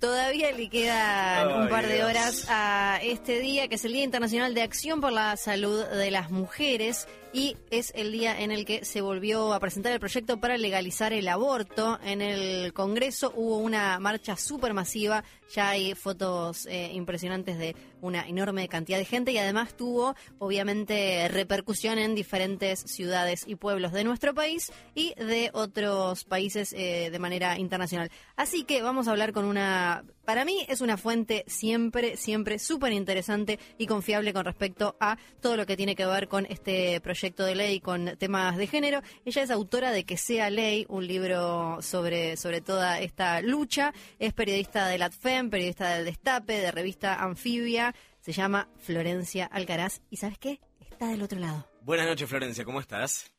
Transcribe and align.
Todavía 0.00 0.52
le 0.52 0.68
quedan 0.68 1.62
un 1.62 1.68
par 1.68 1.88
de 1.88 2.04
horas 2.04 2.46
a 2.48 3.00
este 3.02 3.40
día, 3.40 3.66
que 3.66 3.74
es 3.74 3.84
el 3.84 3.92
Día 3.92 4.04
Internacional 4.04 4.54
de 4.54 4.62
Acción 4.62 5.00
por 5.00 5.10
la 5.10 5.36
Salud 5.36 5.84
de 5.86 6.12
las 6.12 6.30
Mujeres, 6.30 7.08
y 7.32 7.56
es 7.70 7.92
el 7.96 8.12
día 8.12 8.40
en 8.40 8.52
el 8.52 8.64
que 8.64 8.84
se 8.84 9.00
volvió 9.00 9.52
a 9.52 9.58
presentar 9.58 9.92
el 9.92 9.98
proyecto 9.98 10.38
para 10.38 10.56
legalizar 10.56 11.12
el 11.12 11.26
aborto. 11.26 11.98
En 12.04 12.22
el 12.22 12.72
Congreso 12.72 13.32
hubo 13.34 13.58
una 13.58 13.98
marcha 13.98 14.36
supermasiva, 14.36 15.24
ya 15.52 15.70
hay 15.70 15.96
fotos 15.96 16.66
eh, 16.66 16.90
impresionantes 16.92 17.58
de 17.58 17.74
una 18.00 18.26
enorme 18.26 18.68
cantidad 18.68 18.98
de 18.98 19.04
gente 19.04 19.32
y 19.32 19.38
además 19.38 19.76
tuvo 19.76 20.14
obviamente 20.38 21.28
repercusión 21.28 21.98
en 21.98 22.14
diferentes 22.14 22.80
ciudades 22.80 23.44
y 23.46 23.56
pueblos 23.56 23.92
de 23.92 24.04
nuestro 24.04 24.34
país 24.34 24.72
y 24.94 25.14
de 25.14 25.50
otros 25.52 26.24
países 26.24 26.72
eh, 26.72 27.10
de 27.10 27.18
manera 27.18 27.58
internacional. 27.58 28.10
Así 28.36 28.64
que 28.64 28.82
vamos 28.82 29.08
a 29.08 29.12
hablar 29.12 29.32
con 29.32 29.44
una, 29.44 30.04
para 30.28 30.44
mí 30.44 30.66
es 30.68 30.82
una 30.82 30.98
fuente 30.98 31.42
siempre, 31.46 32.18
siempre 32.18 32.58
súper 32.58 32.92
interesante 32.92 33.58
y 33.78 33.86
confiable 33.86 34.34
con 34.34 34.44
respecto 34.44 34.94
a 35.00 35.16
todo 35.40 35.56
lo 35.56 35.64
que 35.64 35.74
tiene 35.74 35.96
que 35.96 36.04
ver 36.04 36.28
con 36.28 36.44
este 36.50 37.00
proyecto 37.00 37.46
de 37.46 37.54
ley, 37.54 37.80
con 37.80 38.14
temas 38.18 38.58
de 38.58 38.66
género. 38.66 39.00
Ella 39.24 39.42
es 39.42 39.50
autora 39.50 39.90
de 39.90 40.04
Que 40.04 40.18
sea 40.18 40.50
ley, 40.50 40.84
un 40.90 41.06
libro 41.06 41.80
sobre, 41.80 42.36
sobre 42.36 42.60
toda 42.60 43.00
esta 43.00 43.40
lucha. 43.40 43.94
Es 44.18 44.34
periodista 44.34 44.86
de 44.88 44.98
LATFEM, 44.98 45.48
periodista 45.48 45.94
del 45.94 46.04
Destape, 46.04 46.58
de 46.58 46.72
revista 46.72 47.14
Anfibia. 47.14 47.94
Se 48.20 48.32
llama 48.32 48.68
Florencia 48.76 49.46
Alcaraz. 49.46 50.02
¿Y 50.10 50.18
sabes 50.18 50.36
qué? 50.36 50.60
Está 50.78 51.06
del 51.06 51.22
otro 51.22 51.38
lado. 51.38 51.66
Buenas 51.80 52.06
noches, 52.06 52.28
Florencia, 52.28 52.66
¿cómo 52.66 52.80
estás? 52.80 53.32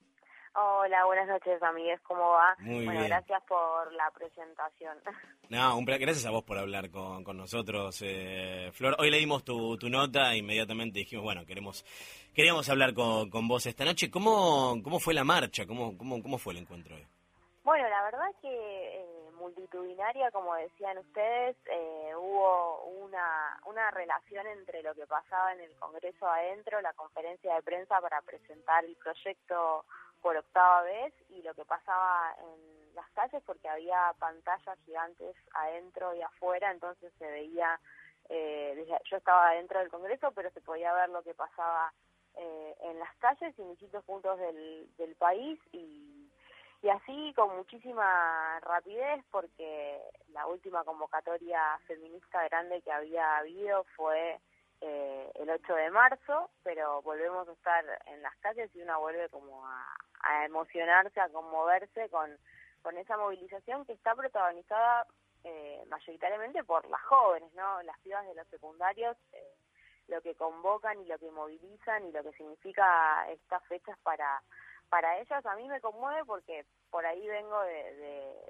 Hola, 0.62 1.06
buenas 1.06 1.28
noches, 1.30 1.64
amigues, 1.64 2.02
¿cómo 2.02 2.32
va? 2.32 2.54
Muy 2.60 2.84
bueno, 2.84 3.00
bien. 3.00 3.12
gracias 3.12 3.42
por 3.44 3.94
la 3.94 4.12
presentación. 4.12 4.98
No, 5.50 5.78
un 5.78 5.86
gracias 5.86 6.28
a 6.28 6.30
vos 6.30 6.44
por 6.44 6.60
hablar 6.60 6.92
con, 6.92 7.24
con 7.24 7.36
nosotros, 7.36 8.00
eh, 8.06 8.70
Flor. 8.72 8.96
Hoy 9.00 9.10
leímos 9.10 9.44
tu, 9.44 9.78
tu 9.78 9.90
nota 9.90 10.32
e 10.34 10.38
inmediatamente 10.38 11.00
dijimos, 11.00 11.24
bueno, 11.24 11.44
queremos 11.44 11.84
queríamos 12.36 12.70
hablar 12.70 12.94
con, 12.94 13.32
con 13.32 13.48
vos 13.48 13.66
esta 13.66 13.84
noche. 13.84 14.12
¿Cómo, 14.12 14.76
cómo 14.84 15.00
fue 15.00 15.16
la 15.16 15.24
marcha? 15.24 15.66
¿Cómo, 15.66 15.98
cómo, 15.98 16.22
cómo 16.22 16.38
fue 16.38 16.54
el 16.54 16.60
encuentro 16.60 16.96
hoy? 16.96 17.08
Bueno, 17.64 17.90
la 17.90 18.04
verdad 18.04 18.30
que 18.44 18.48
eh, 18.50 19.32
multitudinaria, 19.40 20.30
como 20.30 20.54
decían 20.54 21.00
ustedes, 21.00 21.56
eh, 21.66 22.12
hubo 22.16 22.84
una, 23.06 23.60
una 23.66 23.90
relación 23.90 24.46
entre 24.46 24.84
lo 24.84 24.94
que 24.94 25.08
pasaba 25.08 25.54
en 25.54 25.62
el 25.62 25.72
Congreso 25.80 26.28
adentro, 26.28 26.80
la 26.82 26.94
conferencia 26.94 27.56
de 27.56 27.62
prensa 27.64 28.00
para 28.02 28.22
presentar 28.22 28.86
el 28.86 28.96
proyecto 28.98 29.86
por 30.22 30.36
octava 30.38 30.84
vez 30.84 31.14
y 31.30 31.42
lo 31.42 31.54
que 31.54 31.66
pasaba 31.66 32.36
en 32.40 32.96
las 32.96 33.10
calles 33.12 33.42
porque 33.46 33.70
había 33.70 34.14
pantallas 34.20 34.78
gigantes 34.86 35.36
adentro 35.54 36.14
y 36.16 36.22
afuera, 36.22 36.72
entonces 36.72 37.12
se 37.18 37.28
veía, 37.30 37.80
eh, 38.30 38.86
yo 39.10 39.18
estaba 39.18 39.50
adentro 39.50 39.80
del 39.80 39.90
Congreso, 39.90 40.32
pero 40.34 40.52
se 40.52 40.62
podía 40.62 40.94
ver 40.94 41.10
lo 41.10 41.24
que 41.24 41.34
pasaba 41.34 41.94
eh, 42.36 42.76
en 42.82 43.00
las 43.00 43.16
calles 43.18 43.54
y 43.58 43.62
en 43.62 43.70
distintos 43.72 44.04
puntos 44.06 44.38
del, 44.40 44.90
del 44.98 45.16
país 45.16 45.60
y 45.72 46.20
y 46.82 46.90
así 46.90 47.34
con 47.36 47.58
muchísima 47.58 48.60
rapidez 48.62 49.24
porque 49.32 50.00
la 50.32 50.48
última 50.48 50.84
convocatoria 50.86 51.78
feminista 51.86 52.48
grande 52.48 52.82
que 52.82 52.92
había 52.92 53.38
habido 53.38 53.84
fue 53.96 54.40
eh, 54.82 55.32
el 55.36 55.50
8 55.50 55.76
de 55.76 55.90
marzo, 55.92 56.50
pero 56.64 57.02
volvemos 57.02 57.48
a 57.48 57.52
estar 57.52 57.84
en 58.08 58.22
las 58.22 58.36
calles 58.38 58.74
y 58.74 58.82
uno 58.82 59.00
vuelve 59.00 59.28
como 59.30 59.66
a, 59.68 60.46
emocionarse, 60.46 61.20
a 61.20 61.30
conmoverse 61.30 62.10
con, 62.10 62.30
con 62.82 62.98
esa 62.98 63.18
movilización 63.18 63.86
que 63.86 63.94
está 63.94 64.16
protagonizada 64.16 65.06
eh, 65.44 65.84
mayoritariamente 65.90 66.64
por 66.64 66.88
las 66.90 67.02
jóvenes, 67.04 67.54
¿no? 67.54 67.82
Las 67.84 68.00
pibas 68.00 68.26
de 68.26 68.36
los 68.36 68.48
secundarios, 68.48 69.18
eh, 69.34 69.54
lo 70.08 70.22
que 70.22 70.36
convocan 70.36 71.00
y 71.02 71.06
lo 71.06 71.18
que 71.20 71.32
movilizan 71.32 72.06
y 72.06 72.12
lo 72.12 72.24
que 72.24 72.34
significa 72.34 73.30
estas 73.30 73.64
fechas 73.66 73.98
para 74.04 74.42
para 74.90 75.20
ellas 75.20 75.46
a 75.46 75.56
mí 75.56 75.68
me 75.68 75.80
conmueve 75.82 76.26
porque 76.26 76.66
por 76.90 77.06
ahí 77.06 77.28
vengo 77.28 77.62
de, 77.62 77.94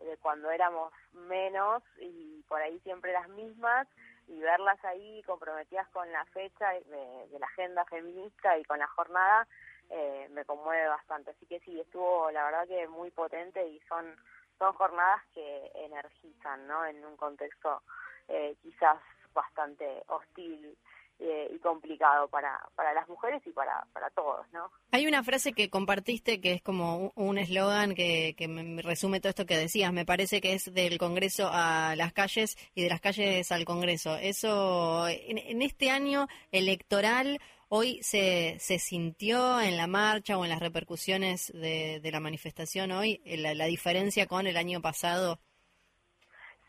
de 0.06 0.18
cuando 0.22 0.50
éramos 0.50 0.94
menos 1.12 1.84
y 2.00 2.42
por 2.48 2.62
ahí 2.62 2.80
siempre 2.80 3.12
las 3.12 3.28
mismas 3.28 3.90
y 4.30 4.40
verlas 4.40 4.84
ahí 4.86 5.22
comprometidas 5.24 5.88
con 5.90 6.10
la 6.12 6.24
fecha 6.26 6.70
de, 6.72 7.40
la 7.40 7.46
agenda 7.48 7.84
feminista 7.86 8.58
y 8.58 8.64
con 8.64 8.80
la 8.80 8.88
jornada 8.88 9.48
eh, 9.90 10.28
me 10.32 10.46
conmueve 10.46 10.88
bastante. 10.88 11.32
Así 11.32 11.46
que 11.48 11.60
sí, 11.62 11.80
estuvo 11.80 12.30
la 12.32 12.46
verdad 12.46 12.68
que 12.68 12.88
muy 12.88 13.10
potente 13.12 13.66
y 13.68 13.80
son, 13.82 14.16
son 14.58 14.74
jornadas 14.74 15.22
que 15.34 15.72
energizan, 15.74 16.68
¿no? 16.68 16.86
En 16.86 17.04
un 17.04 17.18
contexto 17.18 17.82
eh, 18.28 18.56
quizás 18.62 19.00
bastante 19.34 20.04
hostil 20.08 20.78
eh, 21.20 21.52
y 21.54 21.60
complicado 21.60 22.28
para, 22.30 22.60
para 22.76 22.94
las 22.94 23.08
mujeres 23.10 23.42
y 23.46 23.52
para, 23.52 23.86
para 23.94 24.10
todos, 24.12 24.46
¿no? 24.54 24.72
Hay 24.92 25.06
una 25.06 25.24
frase 25.24 25.54
que 25.54 25.70
compartiste 25.70 26.40
que 26.40 26.54
es 26.54 26.62
como 26.62 27.12
un- 27.16 27.38
eslogan 27.38 27.94
que, 27.96 28.36
que 28.38 28.48
me 28.48 28.64
me 28.64 28.82
resume 28.82 29.20
todo 29.20 29.30
esto 29.30 29.46
que 29.46 29.58
decías. 29.58 29.92
Me 29.94 30.06
parece 30.06 30.42
que 30.42 30.54
es 30.54 30.74
del 30.74 30.98
Congreso 30.98 31.50
a 31.52 31.96
las 31.96 32.14
calles 32.14 32.58
y 32.76 32.84
de 32.84 32.90
las 32.90 33.02
calles 33.02 33.52
al 33.52 33.66
Congreso. 33.66 34.16
Eso, 34.18 35.08
en, 35.08 35.62
este 35.62 35.90
año 35.90 36.28
electoral, 36.52 37.40
hoy 37.68 38.00
se, 38.02 38.58
se 38.60 38.80
sintió 38.80 39.60
en 39.62 39.78
la 39.78 39.88
marcha 39.88 40.38
o 40.38 40.44
en 40.44 40.50
las 40.50 40.60
repercusiones 40.60 41.52
de, 41.54 42.00
de 42.00 42.12
la 42.12 42.20
manifestación 42.20 42.92
hoy 42.92 43.22
la 43.26 43.66
diferencia 43.66 44.26
con 44.28 44.48
el 44.48 44.58
año 44.58 44.82
pasado. 44.82 45.40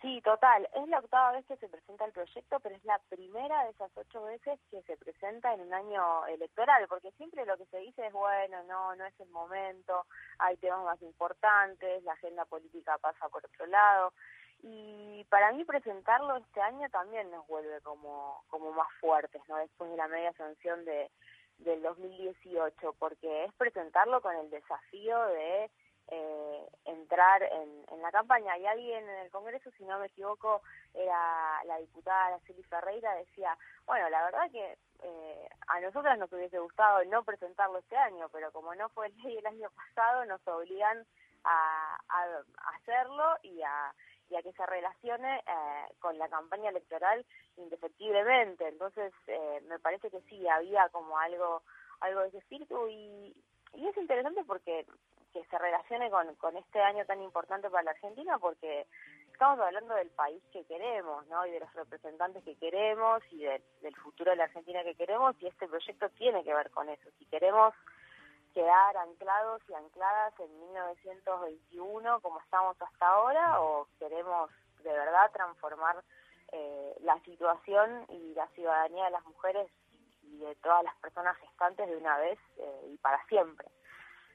Sí, 0.00 0.22
total. 0.22 0.66
Es 0.74 0.88
la 0.88 0.98
octava 0.98 1.32
vez 1.32 1.44
que 1.44 1.58
se 1.58 1.68
presenta 1.68 2.06
el 2.06 2.12
proyecto, 2.12 2.58
pero 2.60 2.74
es 2.74 2.84
la 2.86 2.98
primera 3.10 3.64
de 3.64 3.70
esas 3.70 3.90
ocho 3.94 4.24
veces 4.24 4.58
que 4.70 4.80
se 4.82 4.96
presenta 4.96 5.52
en 5.52 5.60
un 5.60 5.74
año 5.74 6.26
electoral, 6.26 6.86
porque 6.88 7.12
siempre 7.12 7.44
lo 7.44 7.58
que 7.58 7.66
se 7.66 7.78
dice 7.78 8.06
es, 8.06 8.12
bueno, 8.12 8.62
no, 8.64 8.96
no 8.96 9.04
es 9.04 9.20
el 9.20 9.28
momento, 9.28 10.06
hay 10.38 10.56
temas 10.56 10.84
más 10.84 11.02
importantes, 11.02 12.02
la 12.04 12.14
agenda 12.14 12.46
política 12.46 12.96
pasa 12.96 13.28
por 13.28 13.44
otro 13.44 13.66
lado. 13.66 14.14
Y 14.62 15.24
para 15.28 15.52
mí 15.52 15.64
presentarlo 15.64 16.36
este 16.36 16.62
año 16.62 16.88
también 16.88 17.30
nos 17.30 17.46
vuelve 17.46 17.80
como, 17.82 18.42
como 18.48 18.72
más 18.72 18.88
fuertes, 19.00 19.42
¿no? 19.48 19.56
Después 19.56 19.90
de 19.90 19.96
la 19.98 20.08
media 20.08 20.32
sanción 20.32 20.82
de, 20.86 21.10
del 21.58 21.82
2018, 21.82 22.94
porque 22.98 23.44
es 23.44 23.52
presentarlo 23.54 24.22
con 24.22 24.34
el 24.34 24.48
desafío 24.48 25.22
de 25.26 25.70
eh, 26.10 26.66
entrar 26.84 27.42
en, 27.42 27.80
la 28.02 28.10
campaña. 28.10 28.56
Y 28.56 28.66
alguien 28.66 29.06
en 29.06 29.18
el 29.18 29.30
Congreso, 29.30 29.70
si 29.76 29.84
no 29.84 29.98
me 29.98 30.06
equivoco, 30.06 30.62
era 30.94 31.62
la 31.64 31.76
diputada 31.78 32.26
Araceli 32.26 32.62
Ferreira, 32.62 33.14
decía, 33.14 33.56
bueno, 33.84 34.08
la 34.08 34.24
verdad 34.24 34.50
que 34.50 34.78
eh, 35.02 35.48
a 35.68 35.80
nosotras 35.80 36.18
nos 36.18 36.32
hubiese 36.32 36.58
gustado 36.58 37.04
no 37.04 37.22
presentarlo 37.24 37.78
este 37.78 37.96
año, 37.96 38.28
pero 38.30 38.50
como 38.52 38.74
no 38.74 38.88
fue 38.88 39.08
ley 39.22 39.36
el 39.36 39.46
año 39.46 39.68
pasado, 39.70 40.24
nos 40.24 40.46
obligan 40.48 41.04
a 41.44 41.98
hacerlo 42.74 43.36
y 43.42 43.62
a, 43.62 43.94
y 44.30 44.36
a 44.36 44.42
que 44.42 44.52
se 44.52 44.64
relacione 44.64 45.38
eh, 45.38 45.94
con 45.98 46.16
la 46.18 46.28
campaña 46.28 46.70
electoral 46.70 47.26
indefectiblemente. 47.56 48.68
Entonces, 48.68 49.12
eh, 49.26 49.60
me 49.68 49.78
parece 49.78 50.10
que 50.10 50.20
sí, 50.22 50.48
había 50.48 50.88
como 50.90 51.18
algo, 51.18 51.62
algo 52.00 52.20
de 52.20 52.28
ese 52.28 52.38
espíritu 52.38 52.88
y, 52.88 53.34
y 53.74 53.86
es 53.88 53.96
interesante 53.96 54.44
porque 54.44 54.86
que 55.32 55.44
se 55.46 55.58
relacione 55.58 56.10
con, 56.10 56.34
con 56.36 56.56
este 56.56 56.80
año 56.80 57.04
tan 57.06 57.22
importante 57.22 57.70
para 57.70 57.82
la 57.84 57.90
Argentina 57.92 58.38
porque 58.38 58.86
estamos 59.32 59.58
hablando 59.60 59.94
del 59.94 60.10
país 60.10 60.42
que 60.52 60.64
queremos, 60.66 61.26
¿no? 61.28 61.46
Y 61.46 61.50
de 61.52 61.60
los 61.60 61.72
representantes 61.74 62.44
que 62.44 62.56
queremos 62.56 63.22
y 63.30 63.44
de- 63.44 63.62
del 63.82 63.94
futuro 63.96 64.30
de 64.30 64.36
la 64.36 64.44
Argentina 64.44 64.82
que 64.84 64.94
queremos 64.94 65.34
y 65.40 65.46
este 65.46 65.66
proyecto 65.68 66.08
tiene 66.10 66.44
que 66.44 66.54
ver 66.54 66.70
con 66.70 66.88
eso. 66.88 67.08
Si 67.18 67.24
queremos 67.26 67.74
quedar 68.54 68.96
anclados 68.96 69.62
y 69.68 69.74
ancladas 69.74 70.34
en 70.40 70.60
1921 70.60 72.20
como 72.20 72.40
estamos 72.40 72.76
hasta 72.80 73.06
ahora 73.06 73.60
o 73.60 73.86
queremos 73.98 74.50
de 74.82 74.92
verdad 74.92 75.30
transformar 75.32 76.02
eh, 76.52 76.94
la 77.02 77.18
situación 77.20 78.04
y 78.08 78.34
la 78.34 78.46
ciudadanía 78.48 79.04
de 79.04 79.10
las 79.12 79.24
mujeres 79.24 79.70
y 80.22 80.38
de 80.38 80.54
todas 80.56 80.82
las 80.84 80.96
personas 80.96 81.36
gestantes 81.38 81.88
de 81.88 81.96
una 81.96 82.18
vez 82.18 82.38
eh, 82.58 82.88
y 82.92 82.96
para 82.98 83.24
siempre. 83.26 83.68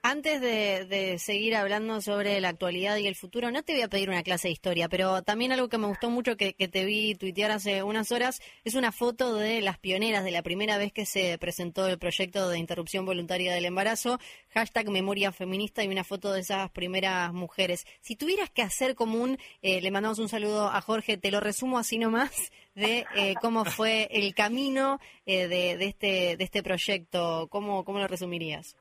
Antes 0.08 0.40
de, 0.40 0.86
de 0.86 1.18
seguir 1.18 1.56
hablando 1.56 2.00
sobre 2.00 2.40
la 2.40 2.50
actualidad 2.50 2.96
y 2.98 3.08
el 3.08 3.16
futuro, 3.16 3.50
no 3.50 3.64
te 3.64 3.74
voy 3.74 3.82
a 3.82 3.88
pedir 3.88 4.08
una 4.08 4.22
clase 4.22 4.50
de 4.50 4.52
historia, 4.52 4.88
pero 4.88 5.24
también 5.24 5.52
algo 5.52 5.68
que 5.68 5.80
me 5.80 5.88
gustó 5.88 6.12
mucho 6.12 6.38
que, 6.38 6.54
te 6.54 6.86
vi 6.86 7.16
tuitear 7.16 7.50
hace 7.50 7.82
unas 7.82 8.12
horas 8.12 8.40
es 8.64 8.76
una 8.76 8.92
foto 8.92 9.34
de 9.34 9.62
las 9.62 9.80
pioneras 9.80 10.24
de 10.24 10.30
la 10.30 10.44
primera 10.44 10.78
vez 10.78 10.94
que 10.94 11.08
se 11.08 11.40
presentó 11.40 11.88
el 11.88 11.98
proyecto 11.98 12.50
de 12.50 12.60
interrupción 12.60 13.04
voluntaria 13.04 13.52
del 13.52 13.66
embarazo, 13.66 14.20
hashtag 14.50 14.92
memoria 14.92 15.32
feminista 15.32 15.84
y 15.84 15.88
una 15.88 16.04
foto 16.04 16.32
de 16.34 16.42
esas 16.42 16.70
primeras 16.70 17.34
mujeres. 17.34 17.88
Si 18.02 18.16
tuvieras 18.16 18.52
que 18.52 18.62
hacer 18.62 18.94
como 18.94 19.18
un, 19.18 19.40
eh, 19.64 19.82
le 19.82 19.90
mandamos 19.90 20.20
un 20.20 20.30
saludo 20.30 20.70
a 20.70 20.82
Jorge, 20.82 21.18
te 21.18 21.32
lo 21.32 21.40
resumo 21.40 21.80
así 21.80 21.98
nomás, 21.98 22.52
de 22.76 23.08
eh, 23.16 23.34
cómo 23.42 23.66
fue 23.66 24.08
el 24.12 24.36
camino 24.36 25.00
eh, 25.26 25.48
de, 25.48 25.84
este, 25.84 26.38
de 26.38 26.44
este 26.44 26.62
proyecto, 26.62 27.48
¿cómo, 27.50 27.84
cómo 27.84 27.98
lo 27.98 28.08
resumirías? 28.08 28.76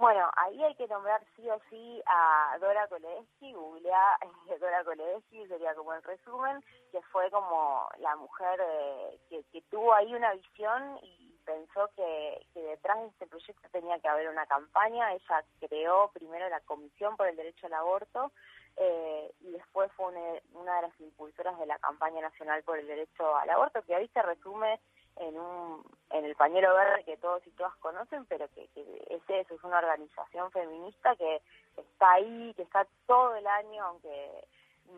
Bueno, 0.00 0.30
ahí 0.34 0.64
hay 0.64 0.74
que 0.76 0.88
nombrar 0.88 1.22
sí 1.36 1.46
o 1.50 1.60
sí 1.68 2.02
a 2.06 2.56
Dora 2.58 2.88
Koledeschi, 2.88 3.52
googlea 3.52 4.18
Dora 4.58 4.82
Koledeschi, 4.82 5.46
sería 5.46 5.74
como 5.74 5.92
el 5.92 6.02
resumen, 6.02 6.64
que 6.90 7.02
fue 7.12 7.30
como 7.30 7.86
la 7.98 8.16
mujer 8.16 8.58
eh, 8.62 9.20
que, 9.28 9.44
que, 9.52 9.60
tuvo 9.70 9.92
ahí 9.92 10.14
una 10.14 10.32
visión 10.32 10.98
y 11.02 11.36
pensó 11.44 11.90
que, 11.94 12.46
que, 12.54 12.62
detrás 12.62 12.98
de 12.98 13.08
este 13.08 13.26
proyecto 13.26 13.68
tenía 13.72 14.00
que 14.00 14.08
haber 14.08 14.30
una 14.30 14.46
campaña. 14.46 15.12
Ella 15.12 15.44
creó 15.68 16.10
primero 16.14 16.48
la 16.48 16.60
Comisión 16.60 17.14
por 17.18 17.28
el 17.28 17.36
Derecho 17.36 17.66
al 17.66 17.74
Aborto 17.74 18.32
eh, 18.76 19.30
y 19.40 19.50
después 19.50 19.92
fue 19.92 20.06
una 20.54 20.76
de 20.76 20.82
las 20.82 21.00
impulsoras 21.00 21.58
de 21.58 21.66
la 21.66 21.78
campaña 21.78 22.22
nacional 22.22 22.62
por 22.62 22.78
el 22.78 22.86
derecho 22.86 23.36
al 23.36 23.50
aborto, 23.50 23.82
que 23.82 23.94
ahí 23.94 24.08
se 24.08 24.22
resume 24.22 24.80
en 25.16 25.38
un 25.38 25.84
en 26.10 26.24
el 26.24 26.34
pañuelo 26.34 26.74
verde 26.74 27.04
que 27.04 27.16
todos 27.18 27.46
y 27.46 27.50
todas 27.52 27.74
conocen, 27.76 28.24
pero 28.26 28.48
que, 28.48 28.68
es 28.74 29.22
eso, 29.28 29.54
es 29.54 29.64
una 29.64 29.78
organización 29.78 30.50
feminista 30.50 31.14
que 31.14 31.40
está 31.76 32.12
ahí, 32.12 32.52
que 32.54 32.62
está 32.62 32.86
todo 33.06 33.36
el 33.36 33.46
año, 33.46 33.84
aunque 33.84 34.44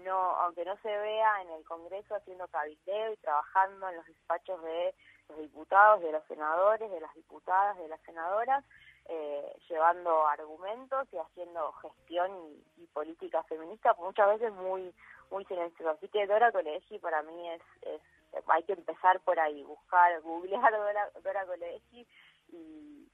no 0.05 0.37
aunque 0.41 0.65
no 0.65 0.77
se 0.79 0.89
vea 0.89 1.43
en 1.43 1.51
el 1.51 1.65
Congreso 1.65 2.15
haciendo 2.15 2.49
cabildeo 2.49 3.13
y 3.13 3.17
trabajando 3.19 3.89
en 3.91 3.97
los 3.97 4.07
despachos 4.07 4.63
de 4.63 4.95
los 5.29 5.39
diputados, 5.39 6.01
de 6.01 6.13
los 6.13 6.25
senadores, 6.25 6.91
de 6.91 7.01
las 7.01 7.15
diputadas, 7.15 7.77
de 7.77 7.89
las 7.89 8.01
senadoras, 8.03 8.65
eh, 9.07 9.55
llevando 9.69 10.27
argumentos 10.27 11.09
y 11.13 11.19
haciendo 11.19 11.73
gestión 11.73 12.31
y, 12.79 12.87
política 12.93 13.43
feminista, 13.45 13.95
muchas 13.95 14.29
veces 14.29 14.53
muy 14.53 14.95
muy 15.31 15.45
silenciosa. 15.47 15.93
Así 15.93 16.09
que 16.09 16.27
Dora 16.27 16.53
Colegio 16.53 17.01
para 17.01 17.23
mí 17.23 17.51
es, 17.51 17.63
es 17.83 18.01
hay 18.47 18.63
que 18.65 18.73
empezar 18.73 19.21
por 19.21 19.39
ahí, 19.39 19.63
buscar, 19.63 20.21
googlear 20.23 20.73
Dora, 20.73 21.11
Dora 21.23 21.47
y, 21.91 22.07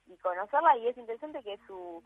y 0.07 0.17
conocerla 0.19 0.77
y 0.79 0.89
es 0.89 0.99
interesante 0.99 1.43
que 1.43 1.59
su 1.67 2.03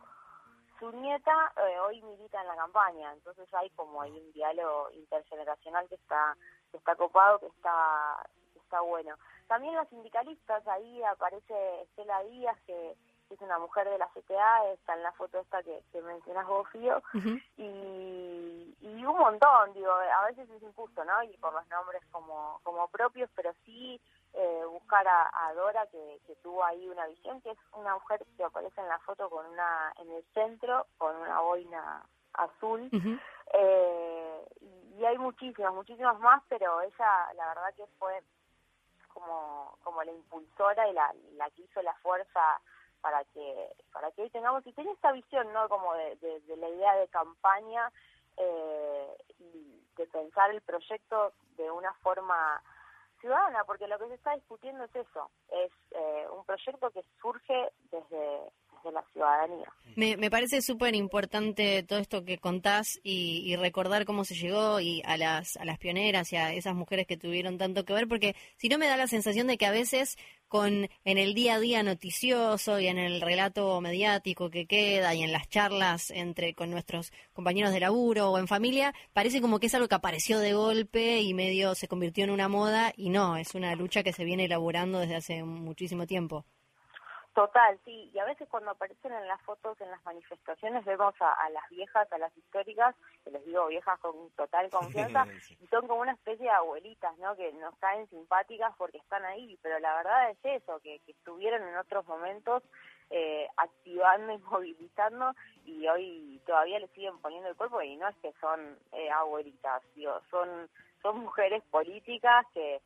su 0.82 0.90
nieta 0.90 1.52
eh, 1.56 1.78
hoy 1.78 2.02
milita 2.02 2.40
en 2.40 2.48
la 2.48 2.56
campaña, 2.56 3.12
entonces 3.12 3.46
hay 3.54 3.70
como 3.70 4.02
hay 4.02 4.10
un 4.10 4.32
diálogo 4.32 4.90
intergeneracional 4.90 5.88
que 5.88 5.94
está 5.94 6.36
que 6.72 6.78
está 6.78 6.96
copado, 6.96 7.38
que 7.38 7.46
está 7.46 8.26
que 8.52 8.58
está 8.58 8.80
bueno. 8.80 9.16
También 9.46 9.76
los 9.76 9.88
sindicalistas, 9.88 10.66
ahí 10.66 11.02
aparece 11.04 11.82
Estela 11.82 12.24
Díaz 12.24 12.58
que 12.66 12.96
es 13.34 13.40
una 13.40 13.58
mujer 13.58 13.88
de 13.88 13.98
la 13.98 14.08
CTA, 14.08 14.72
está 14.72 14.94
en 14.94 15.02
la 15.02 15.12
foto 15.12 15.38
esta 15.38 15.62
que, 15.62 15.82
que 15.92 16.00
mencionas 16.02 16.46
vos, 16.46 16.68
Fío, 16.70 17.02
y, 17.56 18.76
y 18.80 19.04
un 19.04 19.18
montón, 19.18 19.72
digo, 19.74 19.92
a 19.92 20.26
veces 20.26 20.48
es 20.50 20.62
injusto, 20.62 21.04
¿no? 21.04 21.22
Y 21.22 21.36
por 21.38 21.52
los 21.52 21.66
nombres 21.68 22.02
como, 22.10 22.60
como 22.62 22.88
propios, 22.88 23.30
pero 23.34 23.52
sí 23.64 24.00
eh, 24.34 24.62
buscar 24.70 25.06
a, 25.06 25.52
Dora, 25.54 25.86
que, 25.88 26.20
que, 26.26 26.34
tuvo 26.36 26.64
ahí 26.64 26.88
una 26.88 27.06
visión, 27.06 27.40
que 27.42 27.50
es 27.50 27.58
una 27.74 27.94
mujer 27.94 28.24
que 28.36 28.44
aparece 28.44 28.80
en 28.80 28.88
la 28.88 28.98
foto 29.00 29.28
con 29.28 29.44
una 29.46 29.92
en 29.98 30.10
el 30.10 30.24
centro, 30.32 30.86
con 30.96 31.14
una 31.16 31.40
boina 31.40 32.02
azul, 32.32 32.88
eh, 33.52 34.46
y, 34.98 35.04
hay 35.04 35.18
muchísimas, 35.18 35.74
muchísimas 35.74 36.18
más, 36.20 36.42
pero 36.48 36.80
ella, 36.80 37.32
la 37.34 37.48
verdad 37.48 37.74
que 37.76 37.86
fue 37.98 38.22
como, 39.12 39.76
como 39.82 40.02
la 40.02 40.12
impulsora 40.12 40.88
y 40.88 40.92
la, 40.94 41.12
la 41.34 41.50
que 41.50 41.62
hizo 41.62 41.82
la 41.82 41.94
fuerza 41.96 42.60
para 43.02 43.22
que 43.24 43.68
para 43.92 44.10
que 44.12 44.22
hoy 44.22 44.30
tengamos 44.30 44.66
y 44.66 44.72
tenía 44.72 44.92
esta 44.92 45.12
visión 45.12 45.52
no 45.52 45.68
como 45.68 45.92
de, 45.94 46.40
la 46.56 46.68
idea 46.68 46.94
de 46.96 47.08
campaña 47.08 47.92
eh, 48.38 49.16
y 49.38 49.82
de 49.96 50.06
pensar 50.06 50.50
el 50.50 50.62
proyecto 50.62 51.32
de 51.56 51.70
una 51.70 51.92
forma 51.94 52.62
ciudadana 53.20 53.64
porque 53.64 53.88
lo 53.88 53.98
que 53.98 54.08
se 54.08 54.14
está 54.14 54.34
discutiendo 54.34 54.84
es 54.84 54.96
eso 54.96 55.30
es 55.50 55.72
eh, 55.90 56.26
un 56.32 56.44
proyecto 56.44 56.90
que 56.90 57.04
surge 57.20 57.70
desde 57.90 58.50
de 58.82 58.92
la 58.92 59.02
ciudadanía. 59.12 59.72
Me, 59.96 60.16
me 60.16 60.30
parece 60.30 60.62
súper 60.62 60.94
importante 60.94 61.82
todo 61.82 61.98
esto 61.98 62.24
que 62.24 62.38
contás 62.38 62.98
y, 63.02 63.42
y, 63.44 63.56
recordar 63.56 64.04
cómo 64.04 64.24
se 64.24 64.34
llegó 64.34 64.80
y 64.80 65.02
a 65.04 65.16
las, 65.16 65.56
a 65.56 65.64
las 65.64 65.78
pioneras 65.78 66.32
y 66.32 66.36
a 66.36 66.52
esas 66.52 66.74
mujeres 66.74 67.06
que 67.06 67.16
tuvieron 67.16 67.58
tanto 67.58 67.84
que 67.84 67.92
ver, 67.92 68.08
porque 68.08 68.34
si 68.56 68.68
no 68.68 68.78
me 68.78 68.86
da 68.86 68.96
la 68.96 69.06
sensación 69.06 69.46
de 69.46 69.58
que 69.58 69.66
a 69.66 69.70
veces 69.70 70.16
con 70.52 70.90
en 71.06 71.16
el 71.16 71.32
día 71.32 71.54
a 71.54 71.60
día 71.60 71.82
noticioso 71.82 72.78
y 72.78 72.86
en 72.86 72.98
el 72.98 73.22
relato 73.22 73.80
mediático 73.80 74.50
que 74.50 74.66
queda 74.66 75.14
y 75.14 75.22
en 75.22 75.32
las 75.32 75.48
charlas 75.48 76.10
entre 76.10 76.52
con 76.52 76.70
nuestros 76.70 77.10
compañeros 77.32 77.72
de 77.72 77.80
laburo 77.80 78.30
o 78.30 78.38
en 78.38 78.46
familia, 78.46 78.92
parece 79.14 79.40
como 79.40 79.58
que 79.58 79.68
es 79.68 79.74
algo 79.74 79.88
que 79.88 79.94
apareció 79.94 80.40
de 80.40 80.52
golpe 80.52 81.22
y 81.22 81.32
medio 81.32 81.74
se 81.74 81.88
convirtió 81.88 82.24
en 82.24 82.30
una 82.30 82.48
moda 82.48 82.92
y 82.98 83.08
no, 83.08 83.38
es 83.38 83.54
una 83.54 83.74
lucha 83.76 84.02
que 84.02 84.12
se 84.12 84.26
viene 84.26 84.44
elaborando 84.44 84.98
desde 84.98 85.16
hace 85.16 85.42
muchísimo 85.42 86.06
tiempo. 86.06 86.44
Total, 87.34 87.80
sí, 87.86 88.10
y 88.12 88.18
a 88.18 88.26
veces 88.26 88.46
cuando 88.50 88.72
aparecen 88.72 89.10
en 89.10 89.26
las 89.26 89.40
fotos, 89.40 89.80
en 89.80 89.90
las 89.90 90.04
manifestaciones, 90.04 90.84
vemos 90.84 91.14
a, 91.18 91.48
las 91.48 91.66
viejas, 91.70 92.12
a 92.12 92.18
las 92.18 92.36
históricas, 92.36 92.94
que 93.24 93.30
les 93.30 93.42
digo 93.46 93.68
viejas 93.68 93.98
con 94.00 94.30
total 94.32 94.68
confianza, 94.68 95.24
y 95.48 95.66
son 95.68 95.88
como 95.88 96.02
una 96.02 96.12
especie 96.12 96.44
de 96.44 96.50
abuelitas, 96.50 97.16
¿no? 97.16 97.34
Que 97.34 97.50
nos 97.54 97.74
caen 97.78 98.06
simpáticas 98.10 98.74
porque 98.76 98.98
están 98.98 99.24
ahí, 99.24 99.58
pero 99.62 99.78
la 99.78 99.96
verdad 99.96 100.30
es 100.30 100.38
eso, 100.42 100.78
que, 100.80 101.00
estuvieron 101.06 101.66
en 101.66 101.78
otros 101.78 102.06
momentos 102.06 102.62
eh, 103.08 103.48
activando 103.56 104.34
y 104.34 104.38
movilizando, 104.50 105.32
y 105.64 105.88
hoy 105.88 106.38
todavía 106.44 106.80
le 106.80 106.88
siguen 106.88 107.18
poniendo 107.20 107.48
el 107.48 107.56
cuerpo, 107.56 107.80
y 107.80 107.96
no 107.96 108.08
es 108.08 108.16
que 108.16 108.34
son 108.42 108.78
eh, 108.92 109.10
abuelitas, 109.10 109.82
digo, 109.94 110.20
son, 110.30 110.68
son 111.00 111.20
mujeres 111.20 111.62
políticas 111.70 112.44
que, 112.52 112.82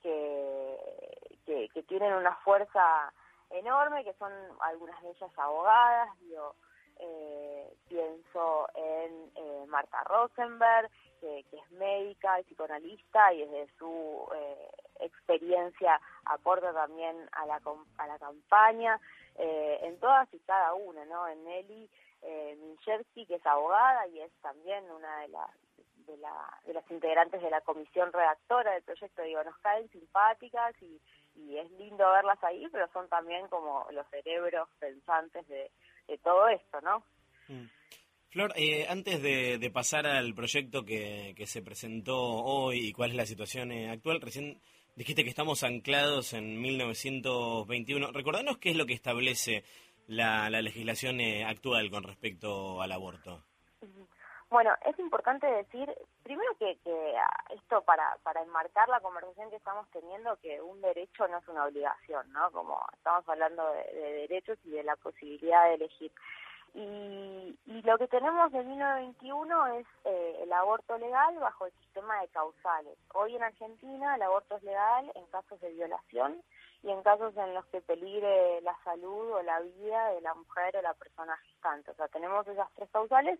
que, 0.00 1.68
que 1.74 1.82
tienen 1.82 2.12
una 2.12 2.36
fuerza 2.36 3.12
enorme, 3.50 4.04
que 4.04 4.14
son 4.14 4.32
algunas 4.60 5.00
de 5.02 5.10
ellas 5.10 5.30
abogadas, 5.36 6.08
yo 6.30 6.54
eh, 6.98 7.72
pienso 7.88 8.68
en 8.74 9.30
eh, 9.34 9.64
Marta 9.68 10.02
Rosenberg, 10.04 10.90
que, 11.20 11.40
es 11.40 11.70
médica 11.72 12.40
y 12.40 12.44
psicoanalista 12.44 13.32
y 13.34 13.44
desde 13.44 13.72
su 13.78 14.26
eh, 14.34 14.70
experiencia 15.00 16.00
aporta 16.24 16.72
también 16.72 17.16
a 17.32 17.46
la, 17.46 17.60
a 17.98 18.06
la 18.06 18.18
campaña, 18.18 19.00
en 19.36 19.98
todas 20.00 20.28
y 20.34 20.38
cada 20.40 20.74
una, 20.74 21.02
¿no? 21.06 21.26
En 21.26 21.42
Nelly 21.44 21.88
eh, 22.22 22.76
que 23.26 23.34
es 23.34 23.46
abogada 23.46 24.06
y 24.08 24.20
es 24.20 24.32
también 24.42 24.90
una 24.90 25.20
de 25.20 25.28
las 25.28 25.50
de, 26.06 26.16
la, 26.16 26.60
de 26.66 26.74
las 26.74 26.90
integrantes 26.90 27.40
de 27.40 27.50
la 27.50 27.60
comisión 27.60 28.12
redactora 28.12 28.72
del 28.72 28.82
proyecto, 28.82 29.22
digo, 29.22 29.44
nos 29.44 29.56
caen 29.58 29.88
simpáticas 29.90 30.74
y, 30.82 31.00
y 31.34 31.56
es 31.56 31.70
lindo 31.72 32.10
verlas 32.10 32.42
ahí, 32.42 32.66
pero 32.72 32.88
son 32.92 33.08
también 33.08 33.48
como 33.48 33.86
los 33.92 34.06
cerebros 34.08 34.68
pensantes 34.78 35.46
de, 35.48 35.70
todo 36.22 36.48
esto, 36.48 36.80
¿no? 36.80 37.04
Mm. 37.48 37.66
Flor, 38.30 38.52
eh, 38.56 38.86
antes 38.88 39.22
de, 39.22 39.70
pasar 39.72 40.06
al 40.06 40.34
proyecto 40.34 40.84
que, 40.84 41.34
que, 41.36 41.46
se 41.46 41.62
presentó 41.62 42.16
hoy 42.18 42.88
y 42.88 42.92
cuál 42.92 43.10
es 43.10 43.16
la 43.16 43.26
situación 43.26 43.72
eh, 43.72 43.90
actual, 43.90 44.20
recién 44.20 44.60
dijiste 44.94 45.24
que 45.24 45.30
estamos 45.30 45.62
anclados 45.64 46.32
en 46.32 46.60
1921. 46.60 48.12
Recordanos 48.12 48.58
qué 48.58 48.70
es 48.70 48.76
lo 48.76 48.86
que 48.86 48.92
establece 48.92 49.64
la, 50.06 50.50
la 50.50 50.62
legislación 50.62 51.20
eh, 51.20 51.44
actual 51.44 51.90
con 51.90 52.02
respecto 52.02 52.82
al 52.82 52.92
aborto. 52.92 53.44
Bueno, 54.50 54.74
es 54.84 54.98
importante 54.98 55.46
decir, 55.46 55.88
primero 56.24 56.50
que, 56.58 56.76
que 56.82 57.14
esto 57.50 57.82
para, 57.82 58.16
para 58.24 58.42
enmarcar 58.42 58.88
la 58.88 58.98
conversación 58.98 59.48
que 59.48 59.56
estamos 59.56 59.88
teniendo, 59.92 60.36
que 60.38 60.60
un 60.60 60.80
derecho 60.80 61.28
no 61.28 61.38
es 61.38 61.46
una 61.46 61.66
obligación, 61.66 62.32
¿no? 62.32 62.50
Como 62.50 62.84
estamos 62.94 63.28
hablando 63.28 63.64
de, 63.72 64.26
derechos 64.26 64.58
y 64.64 64.70
de 64.70 64.82
la 64.82 64.96
posibilidad 64.96 65.66
de 65.66 65.74
elegir. 65.74 66.10
Y, 66.74 67.56
y 67.66 67.82
lo 67.82 67.96
que 67.96 68.08
tenemos 68.08 68.50
de 68.50 68.64
1921 68.64 69.66
es 69.78 69.86
eh, 70.04 70.40
el 70.42 70.52
aborto 70.52 70.98
legal 70.98 71.36
bajo 71.38 71.66
el 71.66 71.72
sistema 71.84 72.20
de 72.20 72.28
causales. 72.28 72.98
Hoy 73.14 73.36
en 73.36 73.44
Argentina 73.44 74.16
el 74.16 74.22
aborto 74.22 74.56
es 74.56 74.64
legal 74.64 75.12
en 75.14 75.26
casos 75.26 75.60
de 75.60 75.70
violación 75.70 76.42
y 76.82 76.90
en 76.90 77.02
casos 77.02 77.36
en 77.36 77.54
los 77.54 77.66
que 77.66 77.82
peligre 77.82 78.60
la 78.62 78.76
salud 78.84 79.32
o 79.32 79.42
la 79.42 79.60
vida 79.60 80.10
de 80.10 80.20
la 80.22 80.34
mujer 80.34 80.76
o 80.76 80.82
la 80.82 80.94
persona 80.94 81.36
gestante. 81.38 81.90
O 81.90 81.94
sea, 81.94 82.08
tenemos 82.08 82.46
esas 82.48 82.70
tres 82.74 82.88
causales 82.90 83.38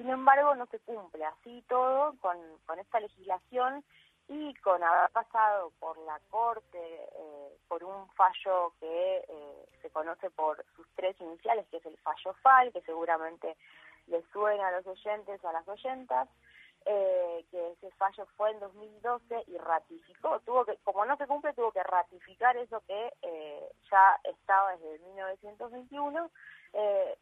sin 0.00 0.08
embargo, 0.08 0.54
no 0.54 0.64
se 0.66 0.78
cumple 0.78 1.26
así 1.26 1.62
todo 1.68 2.14
con, 2.20 2.38
con 2.64 2.78
esta 2.78 3.00
legislación 3.00 3.84
y 4.28 4.54
con 4.62 4.82
haber 4.82 5.10
pasado 5.10 5.72
por 5.78 5.98
la 5.98 6.18
Corte 6.30 6.78
eh, 6.78 7.58
por 7.68 7.84
un 7.84 8.08
fallo 8.12 8.72
que 8.80 9.18
eh, 9.28 9.68
se 9.82 9.90
conoce 9.90 10.30
por 10.30 10.64
sus 10.74 10.86
tres 10.94 11.20
iniciales, 11.20 11.66
que 11.70 11.76
es 11.76 11.84
el 11.84 11.98
fallo 11.98 12.32
FAL, 12.40 12.72
que 12.72 12.80
seguramente 12.80 13.58
le 14.06 14.22
suena 14.32 14.68
a 14.68 14.72
los 14.72 14.86
oyentes, 14.86 15.44
a 15.44 15.52
las 15.52 15.68
oyentas, 15.68 16.30
eh, 16.86 17.44
que 17.50 17.72
ese 17.72 17.90
fallo 17.96 18.24
fue 18.38 18.52
en 18.52 18.60
2012 18.60 19.44
y 19.48 19.58
ratificó, 19.58 20.40
tuvo 20.46 20.64
que, 20.64 20.78
como 20.78 21.04
no 21.04 21.18
se 21.18 21.26
cumple, 21.26 21.52
tuvo 21.52 21.72
que 21.72 21.82
ratificar 21.82 22.56
eso 22.56 22.82
que 22.86 23.12
ya 23.90 24.18
estaba 24.24 24.76
desde 24.78 24.98
1921. 25.00 26.30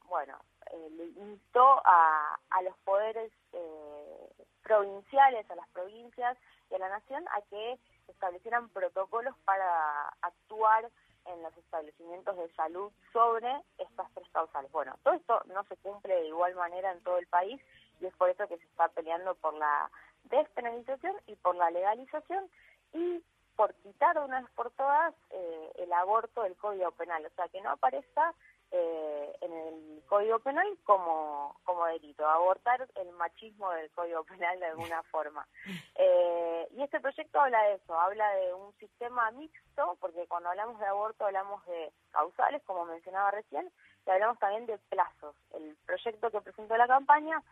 bueno, 0.04 0.38
eh, 0.72 0.90
le 0.90 1.04
instó 1.04 1.82
a, 1.84 2.38
a 2.50 2.62
los 2.62 2.76
poderes 2.78 3.32
eh, 3.52 4.32
provinciales, 4.62 5.50
a 5.50 5.56
las 5.56 5.68
provincias 5.68 6.36
y 6.70 6.74
a 6.74 6.78
la 6.78 6.88
nación 6.88 7.24
a 7.28 7.40
que 7.42 7.78
establecieran 8.08 8.68
protocolos 8.70 9.34
para 9.44 10.08
actuar 10.22 10.90
en 11.26 11.42
los 11.42 11.56
establecimientos 11.56 12.36
de 12.36 12.48
salud 12.54 12.90
sobre 13.12 13.62
estas 13.78 14.10
tres 14.14 14.28
causales. 14.32 14.70
Bueno, 14.72 14.94
todo 15.02 15.14
esto 15.14 15.42
no 15.46 15.64
se 15.64 15.76
cumple 15.76 16.14
de 16.14 16.28
igual 16.28 16.54
manera 16.54 16.92
en 16.92 17.02
todo 17.02 17.18
el 17.18 17.26
país 17.26 17.60
y 18.00 18.06
es 18.06 18.14
por 18.16 18.30
eso 18.30 18.46
que 18.48 18.58
se 18.58 18.64
está 18.64 18.88
peleando 18.88 19.34
por 19.36 19.54
la 19.54 19.90
despenalización 20.24 21.14
y 21.26 21.36
por 21.36 21.54
la 21.56 21.70
legalización 21.70 22.48
y 22.92 23.22
por 23.56 23.74
quitar 23.74 24.16
de 24.18 24.24
una 24.24 24.40
vez 24.40 24.50
por 24.54 24.70
todas 24.72 25.14
eh, 25.30 25.72
el 25.78 25.92
aborto 25.92 26.42
del 26.42 26.56
Código 26.56 26.90
Penal, 26.92 27.26
o 27.26 27.30
sea, 27.30 27.48
que 27.48 27.60
no 27.60 27.70
aparezca 27.70 28.34
eh, 28.70 29.36
en 29.40 29.52
el 29.52 30.02
Código 30.06 30.38
Penal 30.40 30.66
como, 30.84 31.56
como 31.64 31.86
delito, 31.86 32.26
abortar 32.26 32.86
el 32.96 33.10
machismo 33.12 33.70
del 33.70 33.90
Código 33.92 34.24
Penal 34.24 34.58
de 34.60 34.66
alguna 34.66 35.02
forma. 35.10 35.46
Eh, 35.94 36.68
y 36.72 36.82
este 36.82 37.00
proyecto 37.00 37.40
habla 37.40 37.62
de 37.64 37.74
eso, 37.74 37.98
habla 37.98 38.30
de 38.32 38.54
un 38.54 38.72
sistema 38.78 39.30
mixto, 39.32 39.96
porque 40.00 40.26
cuando 40.26 40.50
hablamos 40.50 40.78
de 40.78 40.86
aborto 40.86 41.24
hablamos 41.24 41.64
de 41.66 41.92
causales, 42.10 42.62
como 42.64 42.84
mencionaba 42.84 43.30
recién, 43.30 43.70
y 44.06 44.10
hablamos 44.10 44.38
también 44.38 44.66
de 44.66 44.78
plazos. 44.90 45.34
El 45.52 45.76
proyecto 45.86 46.30
que 46.30 46.40
presentó 46.40 46.76
la 46.76 46.86
campaña 46.86 47.42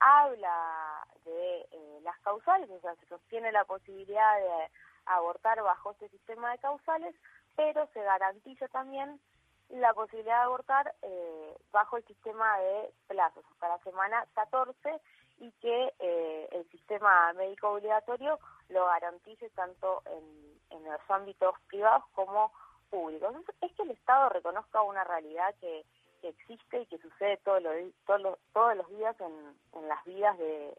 habla 0.00 1.06
de 1.24 1.60
eh, 1.70 2.00
las 2.02 2.18
causales, 2.20 2.68
o 2.70 2.80
sea, 2.80 2.94
se 2.96 3.06
sostiene 3.06 3.52
la 3.52 3.64
posibilidad 3.64 4.38
de 4.38 4.70
abortar 5.06 5.62
bajo 5.62 5.92
este 5.92 6.08
sistema 6.08 6.50
de 6.52 6.58
causales, 6.58 7.14
pero 7.56 7.86
se 7.92 8.02
garantiza 8.02 8.68
también 8.68 9.20
la 9.70 9.92
posibilidad 9.94 10.38
de 10.38 10.44
abortar 10.44 10.94
eh, 11.02 11.56
bajo 11.72 11.96
el 11.96 12.04
sistema 12.04 12.58
de 12.58 12.92
plazos 13.06 13.44
hasta 13.52 13.68
la 13.68 13.78
semana 13.78 14.26
14 14.34 15.00
y 15.38 15.50
que 15.52 15.92
eh, 15.98 16.48
el 16.52 16.68
sistema 16.70 17.32
médico 17.32 17.70
obligatorio 17.70 18.38
lo 18.68 18.86
garantice 18.86 19.50
tanto 19.50 20.02
en, 20.06 20.76
en 20.76 20.84
los 20.84 21.00
ámbitos 21.08 21.54
privados 21.68 22.04
como 22.14 22.52
públicos. 22.90 23.34
Es 23.60 23.72
que 23.72 23.82
el 23.82 23.90
Estado 23.90 24.28
reconozca 24.28 24.82
una 24.82 25.04
realidad 25.04 25.54
que, 25.60 25.84
existe 26.22 26.80
y 26.80 26.86
que 26.86 26.96
sucede 26.96 27.36
todos 27.44 27.62
los, 27.62 27.74
todos 28.06 28.38
todos 28.54 28.74
los 28.74 28.88
días 28.88 29.14
en, 29.20 29.54
en 29.74 29.88
las 29.88 30.02
vidas 30.04 30.38
de, 30.38 30.74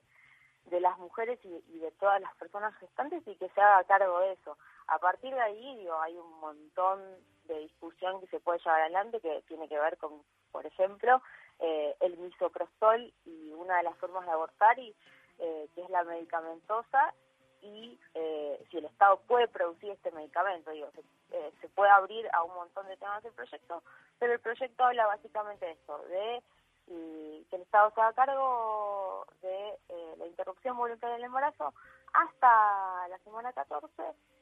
de 0.65 0.79
las 0.79 0.97
mujeres 0.97 1.39
y, 1.43 1.63
y, 1.67 1.79
de 1.79 1.91
todas 1.91 2.19
las 2.21 2.35
personas 2.35 2.75
gestantes 2.77 3.25
y 3.27 3.35
que 3.35 3.49
se 3.49 3.61
haga 3.61 3.83
cargo 3.83 4.19
de 4.19 4.33
eso. 4.33 4.57
A 4.87 4.99
partir 4.99 5.33
de 5.33 5.41
ahí, 5.41 5.75
digo, 5.77 5.99
hay 6.01 6.15
un 6.17 6.39
montón 6.39 6.99
de 7.47 7.59
discusión 7.59 8.19
que 8.19 8.27
se 8.27 8.39
puede 8.39 8.59
llevar 8.59 8.81
adelante 8.81 9.19
que 9.19 9.43
tiene 9.47 9.67
que 9.67 9.79
ver 9.79 9.97
con, 9.97 10.23
por 10.51 10.65
ejemplo, 10.65 11.21
eh, 11.59 11.95
el 12.01 12.17
misoprostol 12.17 13.13
y 13.25 13.51
una 13.53 13.77
de 13.77 13.83
las 13.83 13.97
formas 13.97 14.25
de 14.25 14.31
abortar 14.31 14.77
y 14.79 14.95
eh, 15.39 15.69
que 15.75 15.83
es 15.83 15.89
la 15.89 16.03
medicamentosa 16.03 17.13
y 17.61 17.99
eh, 18.13 18.63
si 18.69 18.77
el 18.77 18.85
Estado 18.85 19.19
puede 19.27 19.47
producir 19.47 19.91
este 19.91 20.11
medicamento, 20.11 20.71
digo, 20.71 20.89
se, 20.91 21.51
se, 21.61 21.69
puede 21.69 21.89
abrir 21.91 22.27
a 22.33 22.43
un 22.43 22.53
montón 22.53 22.87
de 22.87 22.97
temas 22.97 23.23
del 23.23 23.33
proyecto, 23.33 23.81
pero 24.19 24.33
el 24.33 24.39
proyecto 24.39 24.83
habla 24.83 25.07
básicamente 25.07 25.65
de 25.65 25.71
esto, 25.71 25.97
de 26.07 26.43
que 26.87 27.55
el 27.55 27.61
Estado 27.61 27.91
se 27.93 28.01
haga 28.01 28.13
cargo 28.13 29.25
de 29.41 29.79
la 30.17 30.25
interrupción 30.25 30.77
voluntaria 30.77 31.15
del 31.15 31.25
embarazo 31.25 31.73
hasta 32.13 33.07
la 33.09 33.17
semana 33.23 33.51
14 33.53 33.89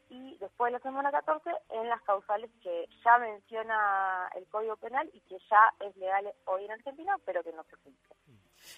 y 0.09 0.37
después 0.37 0.71
de 0.71 0.77
la 0.77 0.83
semana 0.83 1.11
14 1.11 1.49
en 1.71 1.89
las 1.89 2.01
causales 2.03 2.51
que 2.61 2.87
ya 3.03 3.17
menciona 3.17 4.29
el 4.35 4.45
Código 4.47 4.75
Penal 4.77 5.09
y 5.13 5.19
que 5.21 5.37
ya 5.49 5.87
es 5.87 5.95
legal 5.97 6.31
hoy 6.45 6.65
en 6.65 6.71
Argentina, 6.71 7.17
pero 7.25 7.43
que 7.43 7.51
no 7.51 7.63
se 7.63 7.77
cumple. 7.77 8.15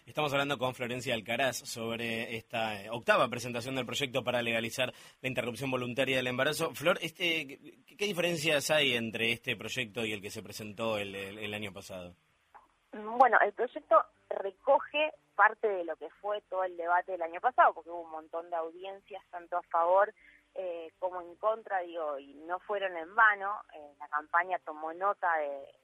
Estamos 0.06 0.32
hablando 0.32 0.58
con 0.58 0.74
Florencia 0.74 1.14
Alcaraz 1.14 1.58
sobre 1.58 2.38
esta 2.38 2.82
eh, 2.82 2.90
octava 2.90 3.28
presentación 3.28 3.76
del 3.76 3.86
proyecto 3.86 4.24
para 4.24 4.42
legalizar 4.42 4.94
la 5.22 5.30
interrupción 5.30 5.70
voluntaria 5.70 6.18
del 6.18 6.28
embarazo. 6.28 6.74
Flor, 6.74 6.98
este, 7.02 7.60
¿qué 7.98 8.06
diferencias 8.06 8.72
hay 8.72 8.96
entre 8.96 9.32
este 9.32 9.56
proyecto 9.56 10.06
y 10.06 10.14
el 10.14 10.22
que 10.22 10.32
se 10.32 10.42
presentó 10.42 10.98
el 10.98 11.54
año 11.54 11.72
pasado? 11.72 12.16
Bueno, 13.04 13.38
el 13.42 13.52
proyecto 13.52 14.06
recoge 14.30 15.12
parte 15.36 15.68
de 15.68 15.84
lo 15.84 15.98
que 15.98 16.10
fue 16.22 16.40
todo 16.50 16.64
el 16.64 16.78
debate 16.78 17.12
del 17.12 17.24
año 17.24 17.42
pasado, 17.42 17.74
porque 17.74 17.90
hubo 17.90 18.04
un 18.04 18.12
montón 18.12 18.50
de 18.50 18.56
audiencias, 18.56 19.22
tanto 19.32 19.58
a 19.58 19.62
favor 19.64 20.14
eh, 20.54 20.94
como 20.98 21.20
en 21.20 21.36
contra, 21.36 21.80
digo, 21.80 22.18
y 22.20 22.36
no 22.48 22.60
fueron 22.60 22.96
en 22.96 23.14
vano. 23.14 23.60
Eh, 23.74 23.96
la 24.00 24.08
campaña 24.08 24.60
tomó 24.60 24.94
nota 24.94 25.30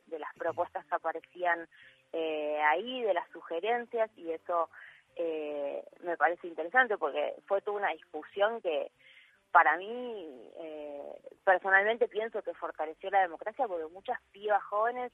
de, 0.08 0.20
las 0.20 0.34
propuestas 0.36 0.86
que 0.86 0.96
aparecían 0.96 1.68
eh, 2.14 2.62
ahí, 2.62 3.02
de 3.02 3.14
las 3.14 3.30
sugerencias, 3.32 4.10
y 4.16 4.32
eso 4.32 4.70
eh, 5.18 5.84
me 6.04 6.16
parece 6.16 6.48
interesante 6.48 6.98
porque 6.98 7.36
fue 7.46 7.62
toda 7.62 7.78
una 7.78 7.90
discusión 7.90 8.62
que 8.62 8.90
para 9.52 9.76
mí, 9.76 10.50
personalmente 11.44 12.08
pienso 12.08 12.42
que 12.42 12.54
fortaleció 12.54 13.10
la 13.10 13.24
democracia 13.24 13.68
porque 13.68 13.92
muchas 13.92 14.18
pibas 14.32 14.64
jóvenes 14.64 15.12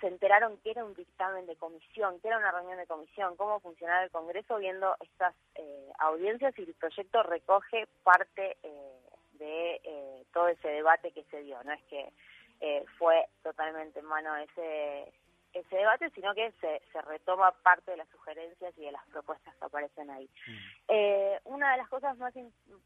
se 0.00 0.08
enteraron 0.08 0.56
que 0.58 0.70
era 0.70 0.84
un 0.84 0.94
dictamen 0.94 1.46
de 1.46 1.56
comisión, 1.56 2.18
que 2.20 2.28
era 2.28 2.38
una 2.38 2.50
reunión 2.50 2.78
de 2.78 2.86
comisión, 2.86 3.36
cómo 3.36 3.60
funcionaba 3.60 4.02
el 4.02 4.10
Congreso 4.10 4.56
viendo 4.56 4.96
estas 5.00 5.34
eh, 5.54 5.92
audiencias 5.98 6.58
y 6.58 6.62
el 6.62 6.74
proyecto 6.74 7.22
recoge 7.22 7.86
parte 8.02 8.56
eh, 8.62 9.00
de 9.34 9.80
eh, 9.84 10.24
todo 10.32 10.48
ese 10.48 10.68
debate 10.68 11.12
que 11.12 11.24
se 11.24 11.42
dio. 11.42 11.62
No 11.64 11.72
es 11.72 11.82
que 11.84 12.12
fue 12.98 13.26
totalmente 13.42 14.00
en 14.00 14.04
mano 14.04 14.36
ese 14.36 15.10
ese 15.52 15.76
debate, 15.76 16.10
sino 16.10 16.32
que 16.32 16.52
se, 16.60 16.80
se 16.92 17.02
retoma 17.02 17.50
parte 17.62 17.90
de 17.90 17.96
las 17.96 18.08
sugerencias 18.10 18.72
y 18.78 18.82
de 18.82 18.92
las 18.92 19.04
propuestas 19.08 19.52
que 19.56 19.64
aparecen 19.64 20.08
ahí. 20.10 20.28
Mm. 20.46 21.52
una 21.52 21.72
de 21.72 21.78
las 21.78 21.88
cosas 21.88 22.16
más, 22.18 22.32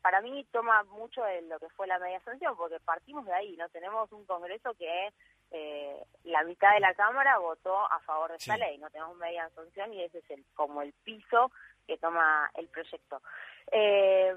para 0.00 0.22
mí, 0.22 0.46
toma 0.50 0.82
mucho 0.84 1.22
de 1.24 1.42
lo 1.42 1.58
que 1.58 1.68
fue 1.70 1.86
la 1.86 1.98
media 1.98 2.20
sanción, 2.20 2.56
porque 2.56 2.80
partimos 2.80 3.26
de 3.26 3.34
ahí, 3.34 3.56
¿no? 3.58 3.68
Tenemos 3.68 4.10
un 4.12 4.24
Congreso 4.24 4.72
que 4.74 5.12
eh, 5.50 6.02
la 6.24 6.42
mitad 6.44 6.72
de 6.74 6.80
la 6.80 6.94
Cámara 6.94 7.38
votó 7.38 7.76
a 7.76 8.00
favor 8.00 8.30
de 8.30 8.36
esta 8.36 8.56
ley, 8.56 8.78
no 8.78 8.90
tenemos 8.90 9.16
media 9.16 9.48
sanción 9.50 9.92
y 9.92 10.02
ese 10.02 10.18
es 10.18 10.30
el, 10.30 10.44
como 10.54 10.82
el 10.82 10.92
piso 11.04 11.50
que 11.86 11.98
toma 11.98 12.50
el 12.54 12.68
proyecto. 12.68 13.22
Eh, 13.70 14.34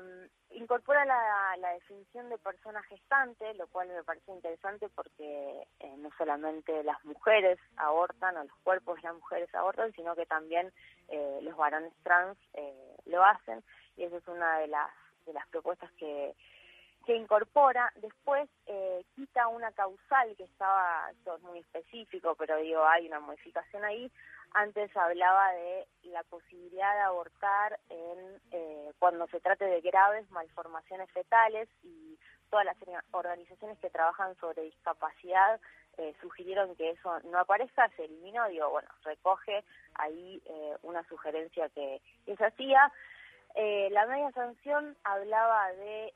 incorpora 0.52 1.06
la, 1.06 1.56
la, 1.58 1.74
definición 1.74 2.30
de 2.30 2.38
persona 2.38 2.82
gestante, 2.84 3.54
lo 3.56 3.68
cual 3.68 3.90
me 3.90 4.04
parece 4.04 4.32
interesante 4.32 4.90
porque 4.90 5.68
eh, 5.80 5.96
no 5.98 6.10
solamente 6.18 6.84
las 6.84 7.04
mujeres 7.06 7.60
abortan 7.78 8.38
o 8.38 8.44
los 8.44 8.58
cuerpos 8.64 8.96
de 8.98 9.04
las 9.04 9.16
mujeres 9.16 9.54
abortan, 9.54 9.92
sino 9.94 10.16
que 10.16 10.26
también 10.26 10.72
eh, 11.10 11.40
los 11.42 11.56
varones 11.56 11.94
trans 12.04 12.38
eh, 12.54 12.96
lo 13.06 13.24
hacen 13.24 13.64
y 13.96 14.04
esa 14.04 14.18
es 14.18 14.28
una 14.28 14.60
de 14.60 14.68
las, 14.68 14.90
de 15.26 15.34
las 15.34 15.48
propuestas 15.50 15.92
que 15.94 16.36
que 17.08 17.16
incorpora, 17.16 17.90
después 18.02 18.50
eh, 18.66 19.02
quita 19.16 19.48
una 19.48 19.72
causal 19.72 20.36
que 20.36 20.44
estaba, 20.44 21.10
esto 21.12 21.38
es 21.38 21.42
muy 21.42 21.60
específico, 21.60 22.36
pero 22.36 22.58
digo, 22.58 22.86
hay 22.86 23.08
una 23.08 23.22
modificación 23.22 23.86
ahí, 23.86 24.12
antes 24.52 24.96
hablaba 24.98 25.54
de 25.54 25.88
la 26.04 26.24
posibilidad 26.24 26.94
de 26.96 27.02
abortar 27.04 27.80
en 27.88 28.42
eh, 28.52 28.92
cuando 29.00 29.26
se 29.28 29.40
trate 29.40 29.64
de 29.64 29.80
graves 29.80 30.30
malformaciones 30.32 31.10
fetales 31.12 31.70
y 31.82 32.20
todas 32.50 32.66
las 32.66 32.76
organizaciones 33.12 33.80
que 33.80 33.90
trabajan 33.90 34.36
sobre 34.36 34.64
discapacidad 34.64 35.62
eh, 35.98 36.14
sugirieron 36.20 36.76
que 36.76 36.90
eso 36.90 37.22
no 37.32 37.40
aparezca, 37.40 37.90
se 37.96 38.04
eliminó, 38.04 38.50
digo, 38.50 38.70
bueno, 38.70 38.90
recoge 39.06 39.64
ahí 39.96 40.44
una 40.82 41.08
sugerencia 41.08 41.70
que, 41.70 42.02
se 42.26 42.46
hacía. 42.46 42.92
la 43.56 44.06
media 44.08 44.32
sanción 44.32 44.98
hablaba 45.06 45.72
de 45.72 46.14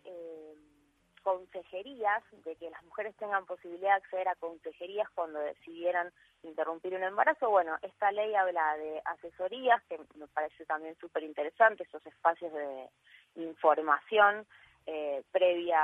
consejerías, 1.23 2.23
de 2.31 2.55
que 2.55 2.69
las 2.69 2.83
mujeres 2.83 3.15
tengan 3.17 3.45
posibilidad 3.45 3.89
de 3.89 4.03
acceder 4.03 4.27
a 4.27 4.35
consejerías 4.35 5.09
cuando 5.11 5.39
decidieran 5.39 6.11
interrumpir 6.43 6.95
un 6.95 7.03
embarazo. 7.03 7.49
Bueno, 7.49 7.77
esta 7.81 8.11
ley 8.11 8.33
habla 8.35 8.77
de 8.77 9.01
asesorías, 9.05 9.81
que 9.83 9.99
me 10.15 10.27
parece 10.27 10.65
también 10.65 10.95
súper 10.99 11.23
interesante, 11.23 11.83
esos 11.83 12.05
espacios 12.05 12.51
de 12.53 12.89
información 13.35 14.45
eh, 14.87 15.23
previa 15.31 15.79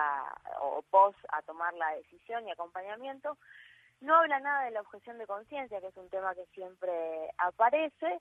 o 0.62 0.82
post 0.90 1.20
a 1.30 1.42
tomar 1.44 1.74
la 1.76 1.96
decisión 1.96 2.48
y 2.48 2.52
acompañamiento. 2.52 3.38
No 4.02 4.16
habla 4.16 4.40
nada 4.40 4.66
de 4.66 4.72
la 4.72 4.82
objeción 4.82 5.18
de 5.18 5.28
conciencia, 5.28 5.80
que 5.80 5.88
es 5.88 5.98
un 5.98 6.10
tema 6.10 6.36
que 6.36 6.46
siempre 6.54 7.32
aparece, 7.38 8.20